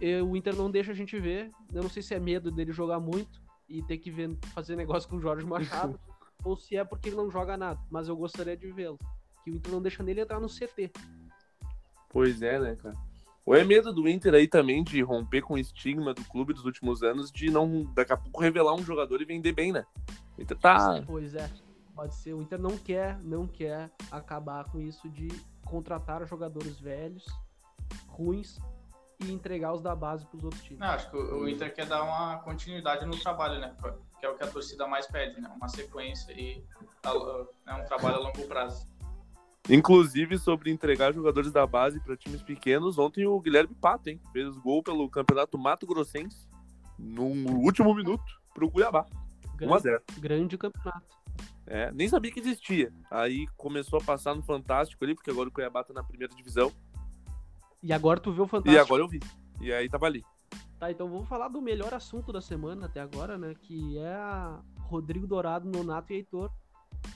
[0.00, 1.50] E o Inter não deixa a gente ver.
[1.72, 5.08] Eu não sei se é medo dele jogar muito e ter que ver, fazer negócio
[5.08, 5.98] com o Jorge Machado,
[6.44, 7.80] ou se é porque ele não joga nada.
[7.90, 8.98] Mas eu gostaria de vê-lo.
[9.44, 10.90] Que o Inter não deixa nele entrar no CT.
[12.16, 12.96] Pois é, né, cara?
[13.44, 16.64] Ou é medo do Inter aí também de romper com o estigma do clube dos
[16.64, 19.84] últimos anos de não, daqui a pouco, revelar um jogador e vender bem, né?
[20.38, 21.02] O Inter tá.
[21.06, 21.46] Pois é,
[21.94, 22.32] pode ser.
[22.32, 25.28] O Inter não quer, não quer acabar com isso de
[25.62, 27.26] contratar jogadores velhos,
[28.08, 28.58] ruins,
[29.20, 30.80] e entregar os da base para os outros times.
[30.80, 33.76] Não, acho que o Inter quer dar uma continuidade no trabalho, né?
[34.18, 35.52] Que é o que a torcida mais pede, né?
[35.54, 36.64] Uma sequência e
[37.04, 37.74] né?
[37.74, 38.88] um trabalho a longo prazo.
[39.68, 44.56] Inclusive, sobre entregar jogadores da base para times pequenos, ontem o Guilherme Pato, hein, fez
[44.58, 46.48] gol pelo Campeonato Mato Grossense
[46.98, 47.24] no
[47.58, 49.04] último minuto para o Cuiabá.
[49.58, 50.00] 1x0.
[50.18, 51.16] Grande campeonato.
[51.66, 52.92] É, nem sabia que existia.
[53.10, 56.70] Aí começou a passar no Fantástico ali, porque agora o Cuiabá tá na primeira divisão.
[57.82, 58.76] E agora tu viu o Fantástico.
[58.76, 59.20] E agora eu vi.
[59.60, 60.24] E aí tava ali.
[60.78, 63.54] Tá, então vamos falar do melhor assunto da semana até agora, né?
[63.62, 66.52] Que é a Rodrigo Dourado, Nonato e Heitor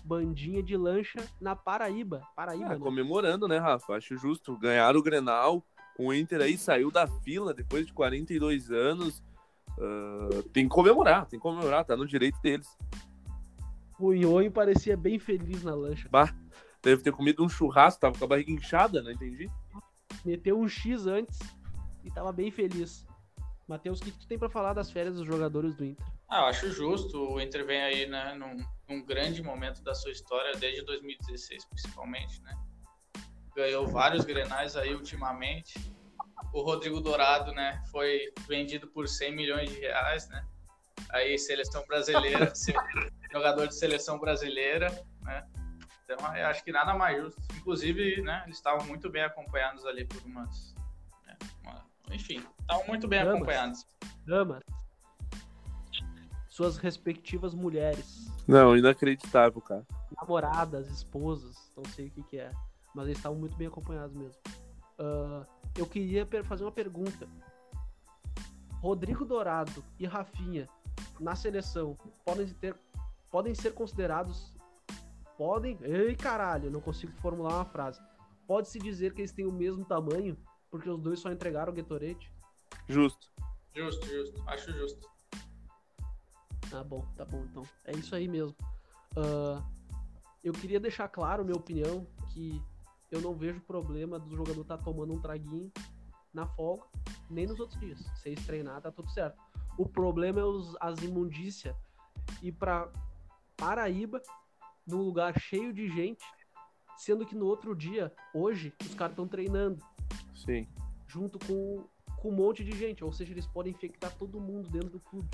[0.05, 2.23] bandinha de lancha na Paraíba.
[2.35, 2.79] Paraíba, é, né?
[2.79, 3.95] Comemorando, né, Rafa?
[3.95, 4.57] Acho justo.
[4.59, 5.65] Ganharam o Grenal.
[5.99, 9.23] O Inter aí saiu da fila depois de 42 anos.
[9.79, 12.69] Uh, tem que comemorar, tem que comemorar, tá no direito deles.
[13.99, 16.09] O Nhonho parecia bem feliz na lancha.
[16.11, 16.35] Bah,
[16.83, 19.51] deve ter comido um churrasco, tava com a barriga inchada, não entendi?
[20.25, 21.39] Meteu um X antes
[22.05, 23.07] e tava bem feliz.
[23.69, 26.05] Matheus, o que, que tu tem para falar das férias dos jogadores do Inter?
[26.29, 27.19] Ah, eu acho justo.
[27.19, 32.43] O Inter vem aí, né, num, num grande momento da sua história, desde 2016, principalmente,
[32.43, 32.59] né?
[33.55, 35.79] Ganhou vários grenais aí ultimamente.
[36.53, 40.45] O Rodrigo Dourado, né, foi vendido por 100 milhões de reais, né?
[41.11, 42.53] Aí, seleção brasileira,
[43.33, 44.89] jogador de seleção brasileira,
[45.23, 45.47] né?
[46.05, 47.41] Então, acho que nada mais justo.
[47.57, 50.75] Inclusive, né, eles estavam muito bem acompanhados ali por umas.
[51.25, 53.37] Né, uma, enfim, estavam muito bem Damas.
[53.37, 53.87] acompanhados.
[54.27, 54.80] Damas
[56.61, 58.31] suas respectivas mulheres.
[58.47, 59.87] Não, inacreditável, cara.
[60.15, 62.53] Namoradas, esposas, não sei o que, que é.
[62.95, 64.39] Mas eles estavam muito bem acompanhados mesmo.
[64.99, 67.27] Uh, eu queria fazer uma pergunta.
[68.83, 70.69] Rodrigo Dourado e Rafinha
[71.19, 72.77] na seleção podem ter
[73.31, 74.53] podem ser considerados
[75.37, 78.01] podem ei caralho não consigo formular uma frase
[78.47, 80.37] pode se dizer que eles têm o mesmo tamanho
[80.71, 82.33] porque os dois só entregaram o Gatorade
[82.89, 83.31] justo
[83.75, 85.11] justo justo acho justo
[86.73, 87.63] ah, bom, tá bom então.
[87.85, 88.57] É isso aí mesmo.
[89.17, 89.63] Uh,
[90.43, 92.63] eu queria deixar claro minha opinião que
[93.11, 95.71] eu não vejo problema do jogador estar tá tomando um traguinho
[96.33, 96.87] na folga,
[97.29, 97.99] nem nos outros dias.
[98.17, 99.39] Se treinar, tá tudo certo.
[99.77, 101.75] O problema é os, as imundícias
[102.43, 102.89] ir para
[103.57, 104.23] Paraíba,
[104.87, 106.25] num lugar cheio de gente,
[106.97, 109.85] sendo que no outro dia, hoje, os caras estão treinando.
[110.35, 110.67] Sim.
[111.07, 111.85] Junto com,
[112.17, 113.05] com um monte de gente.
[113.05, 115.29] Ou seja, eles podem infectar todo mundo dentro do clube.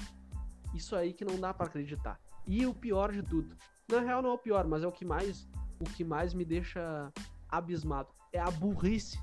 [0.77, 2.21] Isso aí que não dá para acreditar.
[2.47, 3.57] E o pior de tudo,
[3.89, 5.49] na real não é o pior, mas é o que mais
[5.81, 7.13] o que mais me deixa
[7.49, 9.19] abismado é a burrice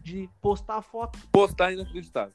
[0.00, 1.18] de postar a foto.
[1.30, 2.34] Postar inacreditável.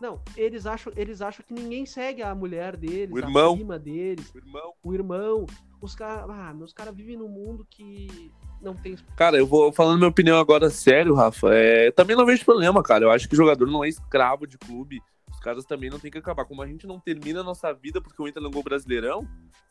[0.00, 3.78] Não, eles acham, eles acham que ninguém segue a mulher deles, o irmão, a prima
[3.78, 4.72] deles, o irmão.
[4.82, 5.46] o irmão.
[5.80, 6.28] os caras.
[6.28, 8.96] Ah, meus caras vivem num mundo que não tem.
[9.16, 11.54] Cara, eu vou falando minha opinião agora sério, Rafa.
[11.54, 13.04] É, também não vejo problema, cara.
[13.04, 15.00] Eu acho que o jogador não é escravo de clube.
[15.44, 16.46] Os caras também não tem que acabar.
[16.46, 19.28] Como a gente não termina a nossa vida porque o Inter não ganhou o Brasileirão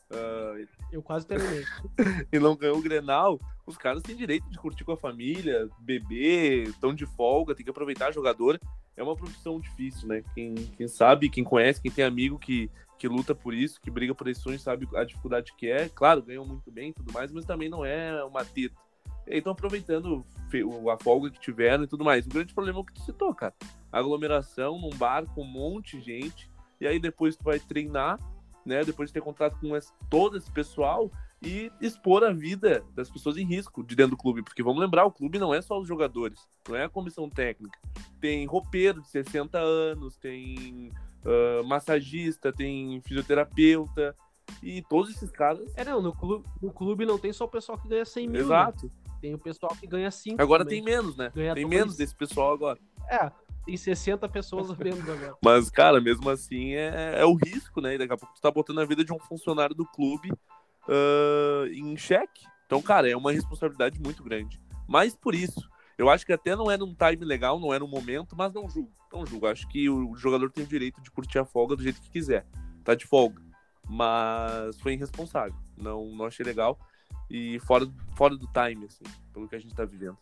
[0.08, 0.54] ah,
[0.92, 1.64] Eu quase terminei.
[2.32, 6.68] e não ganhou o Grenal, os caras têm direito de curtir com a família, beber,
[6.68, 8.60] estão de folga, tem que aproveitar jogador.
[8.96, 10.22] É uma profissão difícil, né?
[10.32, 14.14] Quem, quem sabe, quem conhece, quem tem amigo que, que luta por isso, que briga
[14.14, 15.88] por esse sonho, sabe a dificuldade que é.
[15.88, 18.76] Claro, ganham muito bem e tudo mais, mas também não é uma teta.
[19.26, 20.24] E aí estão aproveitando
[20.92, 22.26] a folga que tiveram e tudo mais.
[22.26, 23.54] O grande problema é o que tu citou, cara.
[23.90, 26.50] Aglomeração num bar com um monte de gente,
[26.80, 28.18] e aí depois tu vai treinar,
[28.64, 28.84] né?
[28.84, 31.10] Depois de ter contato com esse- todo esse pessoal
[31.42, 34.42] e expor a vida das pessoas em risco de dentro do clube.
[34.42, 37.78] Porque vamos lembrar, o clube não é só os jogadores, não é a comissão técnica.
[38.20, 40.90] Tem roupeiro de 60 anos, tem
[41.24, 44.14] ah, massagista, tem fisioterapeuta.
[44.62, 45.72] E todos esses caras.
[45.76, 48.40] É, não, no clube, no clube não tem só o pessoal que ganha 100 mil.
[48.42, 48.46] né?
[49.24, 50.42] Tem o pessoal que ganha 5.
[50.42, 50.84] Agora também.
[50.84, 51.32] tem menos, né?
[51.34, 51.74] Ganha tem dois.
[51.74, 52.78] menos desse pessoal agora.
[53.08, 53.32] É,
[53.64, 55.34] tem 60 pessoas vendo agora.
[55.42, 57.94] Mas, cara, mesmo assim é, é o risco, né?
[57.94, 60.30] E daqui a pouco tu tá botando a vida de um funcionário do clube
[60.86, 62.44] ah, em xeque.
[62.66, 64.60] Então, cara, é uma responsabilidade muito grande.
[64.86, 67.88] Mas por isso, eu acho que até não era um time legal, não era um
[67.88, 68.92] momento, mas não julgo.
[69.10, 69.46] Não julgo.
[69.46, 72.44] Acho que o jogador tem o direito de curtir a folga do jeito que quiser.
[72.84, 73.40] Tá de folga.
[73.88, 75.56] Mas foi irresponsável.
[75.78, 76.78] Não, não achei legal.
[77.30, 77.86] E fora,
[78.16, 80.18] fora do time, assim, pelo que a gente tá vivendo.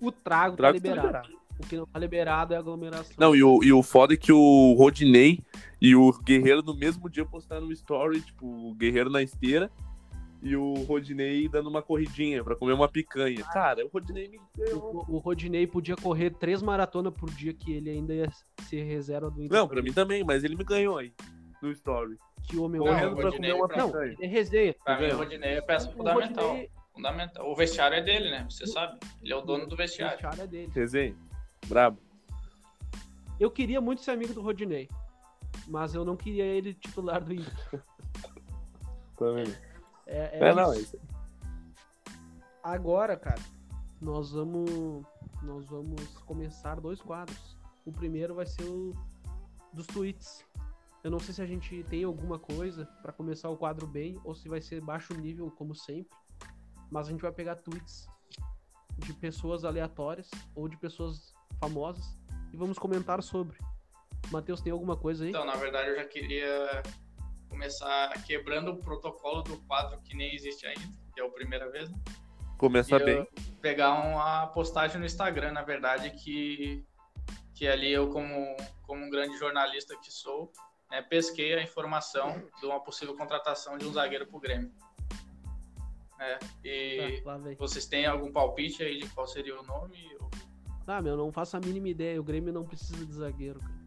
[0.00, 1.28] O trago, Trago tá tá liberado.
[1.58, 3.14] O que não tá liberado é a aglomeração.
[3.18, 5.40] Não, e o, e o foda é que o Rodinei
[5.78, 9.70] e o Guerreiro no mesmo dia postaram um story, tipo, o Guerreiro na esteira
[10.42, 13.44] e o Rodinei dando uma corridinha pra comer uma picanha.
[13.52, 15.04] Cara, o Rodinei me ganhou.
[15.06, 19.30] O, o Rodinei podia correr três maratonas por dia que ele ainda ia ser reserva
[19.30, 19.58] do Inter.
[19.58, 21.12] Não, pra mim também, mas ele me ganhou aí
[21.60, 22.16] no story.
[22.44, 24.74] Que homem Não, Correndo o pra comer uma pra- Não, é resenha.
[24.84, 26.46] Pra mim, o Rodinei é peça O fundamental.
[26.48, 27.50] Rodinei, fundamental.
[27.50, 28.46] O vestiário é dele, né?
[28.50, 28.98] Você sabe.
[29.22, 30.16] Ele é o dono do o vestiário.
[30.16, 30.72] vestiário é dele.
[30.74, 31.16] Resenha.
[31.66, 31.98] Brabo.
[33.38, 34.88] Eu queria muito ser amigo do Rodinei.
[35.68, 37.82] Mas eu não queria ele titular do Inter.
[39.16, 39.44] Também.
[40.06, 40.80] É, É, é não, isso.
[40.80, 40.98] é isso.
[42.62, 43.40] Agora, cara,
[44.00, 45.04] nós vamos
[45.42, 47.56] nós vamos começar dois quadros.
[47.86, 48.94] O primeiro vai ser o
[49.72, 50.44] dos tweets.
[51.02, 54.34] Eu não sei se a gente tem alguma coisa pra começar o quadro bem ou
[54.34, 56.16] se vai ser baixo nível como sempre.
[56.90, 58.06] Mas a gente vai pegar tweets
[58.98, 62.04] de pessoas aleatórias ou de pessoas famosas
[62.52, 63.56] e vamos comentar sobre.
[64.30, 65.30] Matheus, tem alguma coisa aí?
[65.30, 66.82] Então, na verdade, eu já queria
[67.48, 70.82] começar quebrando o protocolo do quadro que nem existe ainda,
[71.14, 71.90] que é a primeira vez.
[71.90, 71.98] né?
[72.58, 73.28] Começa E eu bem.
[73.62, 76.84] pegar uma postagem no Instagram, na verdade, que,
[77.54, 80.52] que ali eu, como, como um grande jornalista que sou,
[80.90, 84.72] né, pesquei a informação de uma possível contratação de um zagueiro pro Grêmio.
[86.18, 89.96] É, e Ah, vocês têm algum palpite aí de qual seria o nome?
[90.86, 92.20] Ah, meu, não faço a mínima ideia.
[92.20, 93.80] O Grêmio não precisa de zagueiro, cara.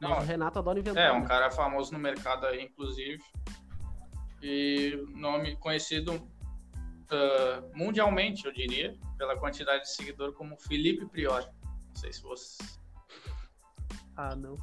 [0.00, 1.02] Mas Não, o Renato adora inventar.
[1.02, 1.26] É, um né?
[1.26, 3.22] cara famoso no mercado aí, inclusive.
[4.42, 6.30] E nome conhecido
[7.10, 11.46] ah, mundialmente, eu diria, pela quantidade de seguidor como Felipe Priori.
[11.88, 12.80] Não sei se vocês.
[14.16, 14.56] Ah, não.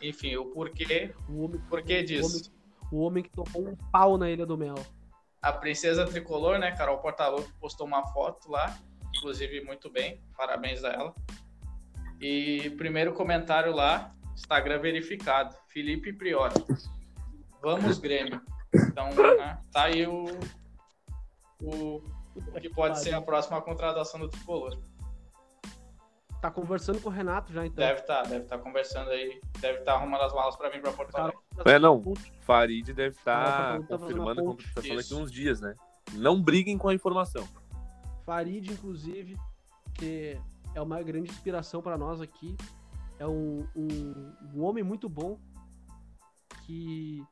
[0.00, 2.50] Enfim, o porquê, O homem, porquê o disso.
[2.90, 4.76] homem, o homem que tomou um pau na Ilha do Mel.
[5.42, 8.78] A princesa tricolor, né, Carol Portalupe, postou uma foto lá,
[9.16, 11.14] inclusive muito bem, parabéns a ela.
[12.20, 16.54] E primeiro comentário lá, Instagram verificado, Felipe Priori.
[17.62, 18.40] Vamos Grêmio.
[18.74, 20.24] Então, né, tá aí o,
[21.62, 22.02] o,
[22.36, 24.78] o que pode ser a próxima contratação do tricolor.
[26.40, 27.84] Tá conversando com o Renato já, então.
[27.84, 31.14] Deve estar, deve estar conversando aí, deve estar arrumando as malas para vir para Porto
[31.14, 31.38] Alegre.
[31.66, 32.02] É, não.
[32.40, 35.74] Farid deve tá estar que tá fazendo confirmando a contratação daqui uns dias, né?
[36.14, 37.46] Não briguem com a informação.
[38.24, 39.36] Farid, inclusive,
[39.94, 40.40] que
[40.74, 42.56] é uma grande inspiração para nós aqui.
[43.18, 45.38] É um, um, um homem muito bom
[46.64, 47.22] que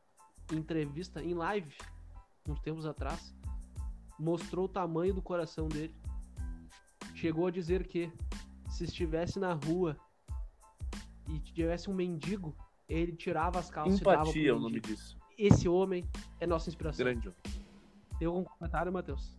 [0.52, 1.74] em entrevista, em live,
[2.46, 3.34] uns tempos atrás,
[4.18, 5.94] mostrou o tamanho do coração dele.
[7.14, 8.12] Chegou a dizer que
[8.68, 9.96] se estivesse na rua
[11.28, 12.54] e tivesse um mendigo,
[12.88, 15.18] ele tirava as calças e dava pro Empatia é o nome disso.
[15.36, 16.08] Esse homem
[16.40, 17.04] é nossa inspiração.
[17.04, 17.30] Grande.
[18.18, 19.36] Tem algum comentário, Matheus?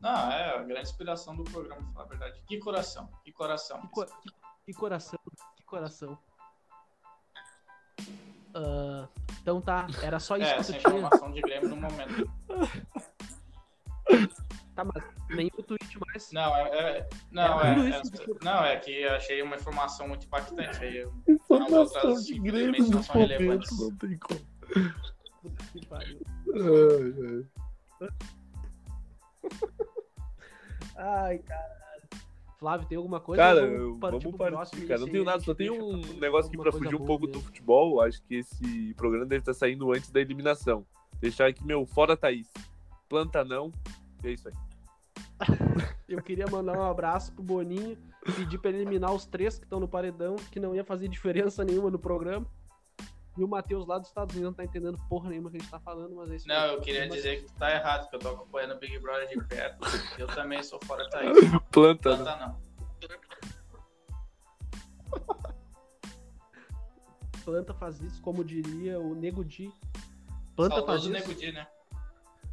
[0.00, 2.42] Não, é a grande inspiração do programa, pra falar a verdade.
[2.46, 3.80] Que coração, que coração.
[3.80, 4.30] Que, co- que-
[4.66, 5.18] que coração,
[5.56, 6.18] que coração.
[8.54, 9.08] Ah,
[9.42, 10.94] então tá, era só isso É, que tu tinha.
[10.94, 12.30] informação de Grêmio no momento.
[14.78, 16.30] Tá, mas nenhum tweet mais.
[16.30, 18.02] Não, é, é- não, É é, é-
[18.44, 21.04] não, é que eu achei uma informação muito impactante aí.
[21.26, 23.12] Informação de Grêmio relevantes.
[23.12, 24.40] momentos, não tem como.
[25.42, 26.20] Puta que pariu.
[30.96, 31.78] Ai, caralho.
[32.60, 33.42] Flávio, tem alguma coisa?
[33.42, 35.00] Cara, Vamos vamos pro partir, próximo, cara.
[35.00, 37.32] Não tenho nada, só tenho deixa um pra negócio aqui pra fugir um pouco do
[37.32, 37.44] mesmo.
[37.46, 38.00] futebol.
[38.00, 40.86] Acho que esse programa deve estar saindo antes da eliminação.
[41.20, 42.48] Deixar aqui meu fora Thaís.
[43.08, 43.72] Planta não.
[44.22, 44.54] E é isso aí.
[46.08, 47.96] Eu queria mandar um abraço pro Boninho,
[48.36, 51.64] pedir pra ele eliminar os três que estão no paredão, que não ia fazer diferença
[51.64, 52.46] nenhuma no programa.
[53.36, 55.70] E o Matheus lá dos Estados Unidos não tá entendendo porra nenhuma que a gente
[55.70, 58.16] tá falando, mas é isso Não, eu queria Mas- dizer que tu tá errado, que
[58.16, 59.78] eu tô acompanhando o Big Brother de perto.
[60.18, 61.38] Eu também sou fora Thaís.
[61.70, 62.56] Planta Não não.
[67.44, 69.72] Planta faz isso, como diria o Nego Di.
[70.56, 71.28] Planta faz Saudoso isso.
[71.28, 71.66] Nego Di, né?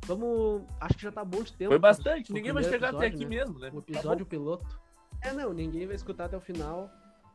[0.05, 0.63] Vamos.
[0.79, 1.71] Acho que já tá bom de tempo.
[1.71, 2.31] Foi bastante.
[2.31, 3.29] Ninguém vai chegar até episódio, aqui né?
[3.29, 3.71] mesmo, né?
[3.73, 4.79] O episódio piloto.
[5.21, 6.89] É, não, ninguém vai escutar até o final.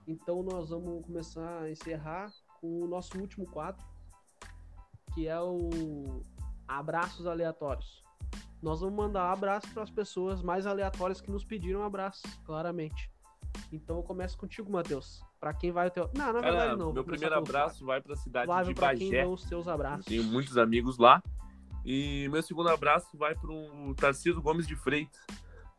[0.06, 3.84] Então nós vamos começar a encerrar com o nosso último quadro,
[5.14, 6.22] que é o
[6.66, 8.02] abraços aleatórios.
[8.62, 13.10] Nós vamos mandar abraço para as pessoas mais aleatórias que nos pediram abraços, claramente.
[13.72, 15.22] Então eu começo contigo, Matheus.
[15.40, 16.10] Para quem vai o teu.
[16.14, 16.92] Não, na Cara, verdade não.
[16.92, 19.24] meu primeiro abraço vai pra cidade Flávio, de para quem Bagé.
[19.24, 20.04] vão os teus abraços.
[20.04, 21.22] Tenho muitos amigos lá.
[21.84, 25.20] E meu segundo abraço vai para o Tarcísio Gomes de Freitas,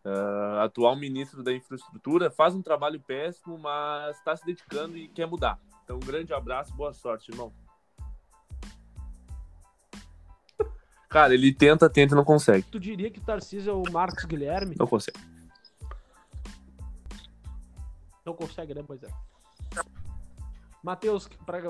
[0.03, 2.31] ah, atual ministro da Infraestrutura.
[2.31, 5.59] Faz um trabalho péssimo, mas está se dedicando e quer mudar.
[5.83, 7.53] Então, um grande abraço, boa sorte, irmão.
[11.09, 12.65] Cara, ele tenta, tenta e não consegue.
[12.71, 14.75] Tu diria que o Tarcísio é o Marcos Guilherme?
[14.79, 15.19] Não consegue.
[18.25, 18.81] Não consegue, né?
[18.87, 19.09] Pois é.
[20.83, 21.27] Matheus,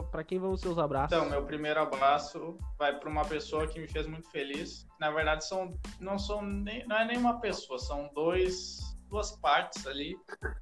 [0.10, 1.16] pra quem vão os seus abraços?
[1.16, 4.88] Então, meu primeiro abraço vai para uma pessoa que me fez muito feliz.
[5.00, 10.18] Na verdade, são, não, são nem, não é nenhuma pessoa, são dois, duas partes ali.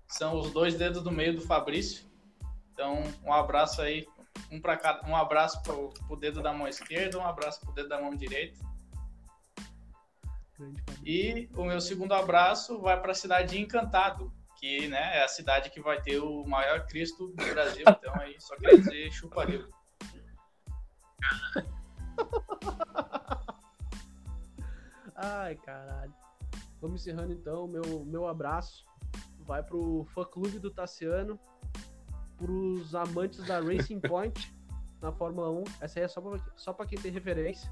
[0.08, 2.10] São os dois dedos do meio do Fabrício.
[2.74, 4.08] Então, um abraço aí,
[4.52, 7.90] um para cada, um abraço pro, pro dedo da mão esquerda, um abraço pro dedo
[7.90, 8.60] da mão direita.
[11.06, 15.28] E o meu segundo abraço vai para a cidade de Encantado, que né, é a
[15.28, 17.86] cidade que vai ter o maior Cristo do Brasil.
[17.88, 19.66] Então, aí só queria dizer chuparia.
[25.16, 26.14] Ai, caralho.
[26.82, 27.68] Vamos encerrando então.
[27.68, 28.86] Meu, meu abraço
[29.40, 31.40] vai pro fã clube do Tassiano,
[32.38, 34.54] pros amantes da Racing Point
[35.02, 35.64] na Fórmula 1.
[35.82, 37.72] Essa aí é só pra, só pra quem tem referência.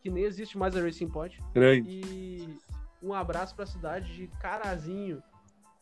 [0.00, 1.42] Que nem existe mais a Racing Point.
[1.52, 1.88] Grande.
[1.88, 2.58] E
[3.02, 5.22] um abraço pra cidade de Carazinho.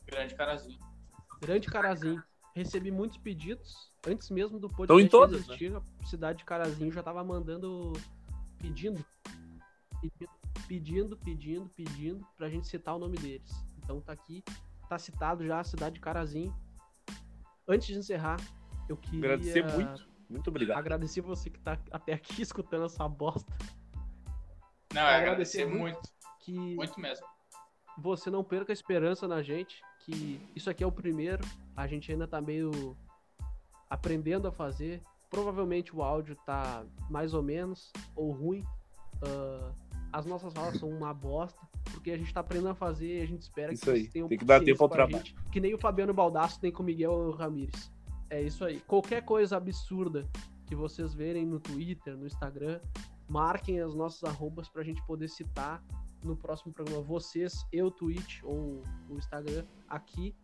[0.07, 0.79] Grande carazinho.
[1.41, 2.23] Grande Carazinho.
[2.55, 5.75] Recebi muitos pedidos antes mesmo do Estão podcast em todas, existir.
[5.75, 7.93] A cidade de Carazinho já tava mandando
[8.59, 9.05] pedindo,
[10.01, 10.31] pedindo,
[10.69, 13.51] pedindo, pedindo, pedindo pra gente citar o nome deles.
[13.79, 14.45] Então tá aqui,
[14.89, 16.55] tá citado já a cidade de Carazinho.
[17.67, 18.37] Antes de encerrar,
[18.89, 20.07] eu queria Agradecer muito.
[20.29, 20.79] Muito obrigado.
[20.79, 23.53] agradecer você que tá até aqui escutando essa bosta.
[24.95, 25.95] Não, é Agradecer agradecer muito.
[25.97, 27.27] muito, Que muito mesmo.
[27.99, 31.45] você não perca a esperança na gente, que isso aqui é o primeiro,
[31.77, 32.97] a gente ainda tá meio
[33.89, 35.03] aprendendo a fazer.
[35.31, 38.65] Provavelmente o áudio tá mais ou menos, ou ruim.
[39.23, 39.73] Ah,
[40.13, 41.59] as nossas falas são uma bosta,
[41.91, 44.29] porque a gente tá aprendendo a fazer e a gente espera Isso que aí, tenham
[44.29, 45.25] tem que dar tempo ao trabalho.
[45.25, 47.91] gente, que nem o Fabiano Baldasso tem com o Miguel Ramírez.
[48.29, 48.81] É isso aí.
[48.81, 50.29] Qualquer coisa absurda
[50.67, 52.79] que vocês verem no Twitter, no Instagram,
[53.29, 55.83] marquem as nossas arrobas pra gente poder citar
[56.23, 57.03] no próximo programa.
[57.03, 60.35] Vocês, eu, Twitch ou o Instagram aqui.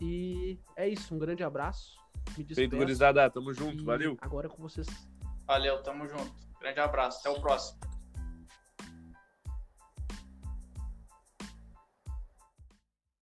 [0.00, 1.14] E é isso.
[1.14, 1.98] Um grande abraço.
[2.36, 2.54] Me despeço.
[2.54, 3.28] Feito, gurizada.
[3.30, 3.82] Tamo junto.
[3.82, 4.16] E Valeu.
[4.20, 4.86] Agora é com vocês.
[5.46, 6.32] Valeu, tamo junto.
[6.60, 7.80] Grande abraço, até o próximo.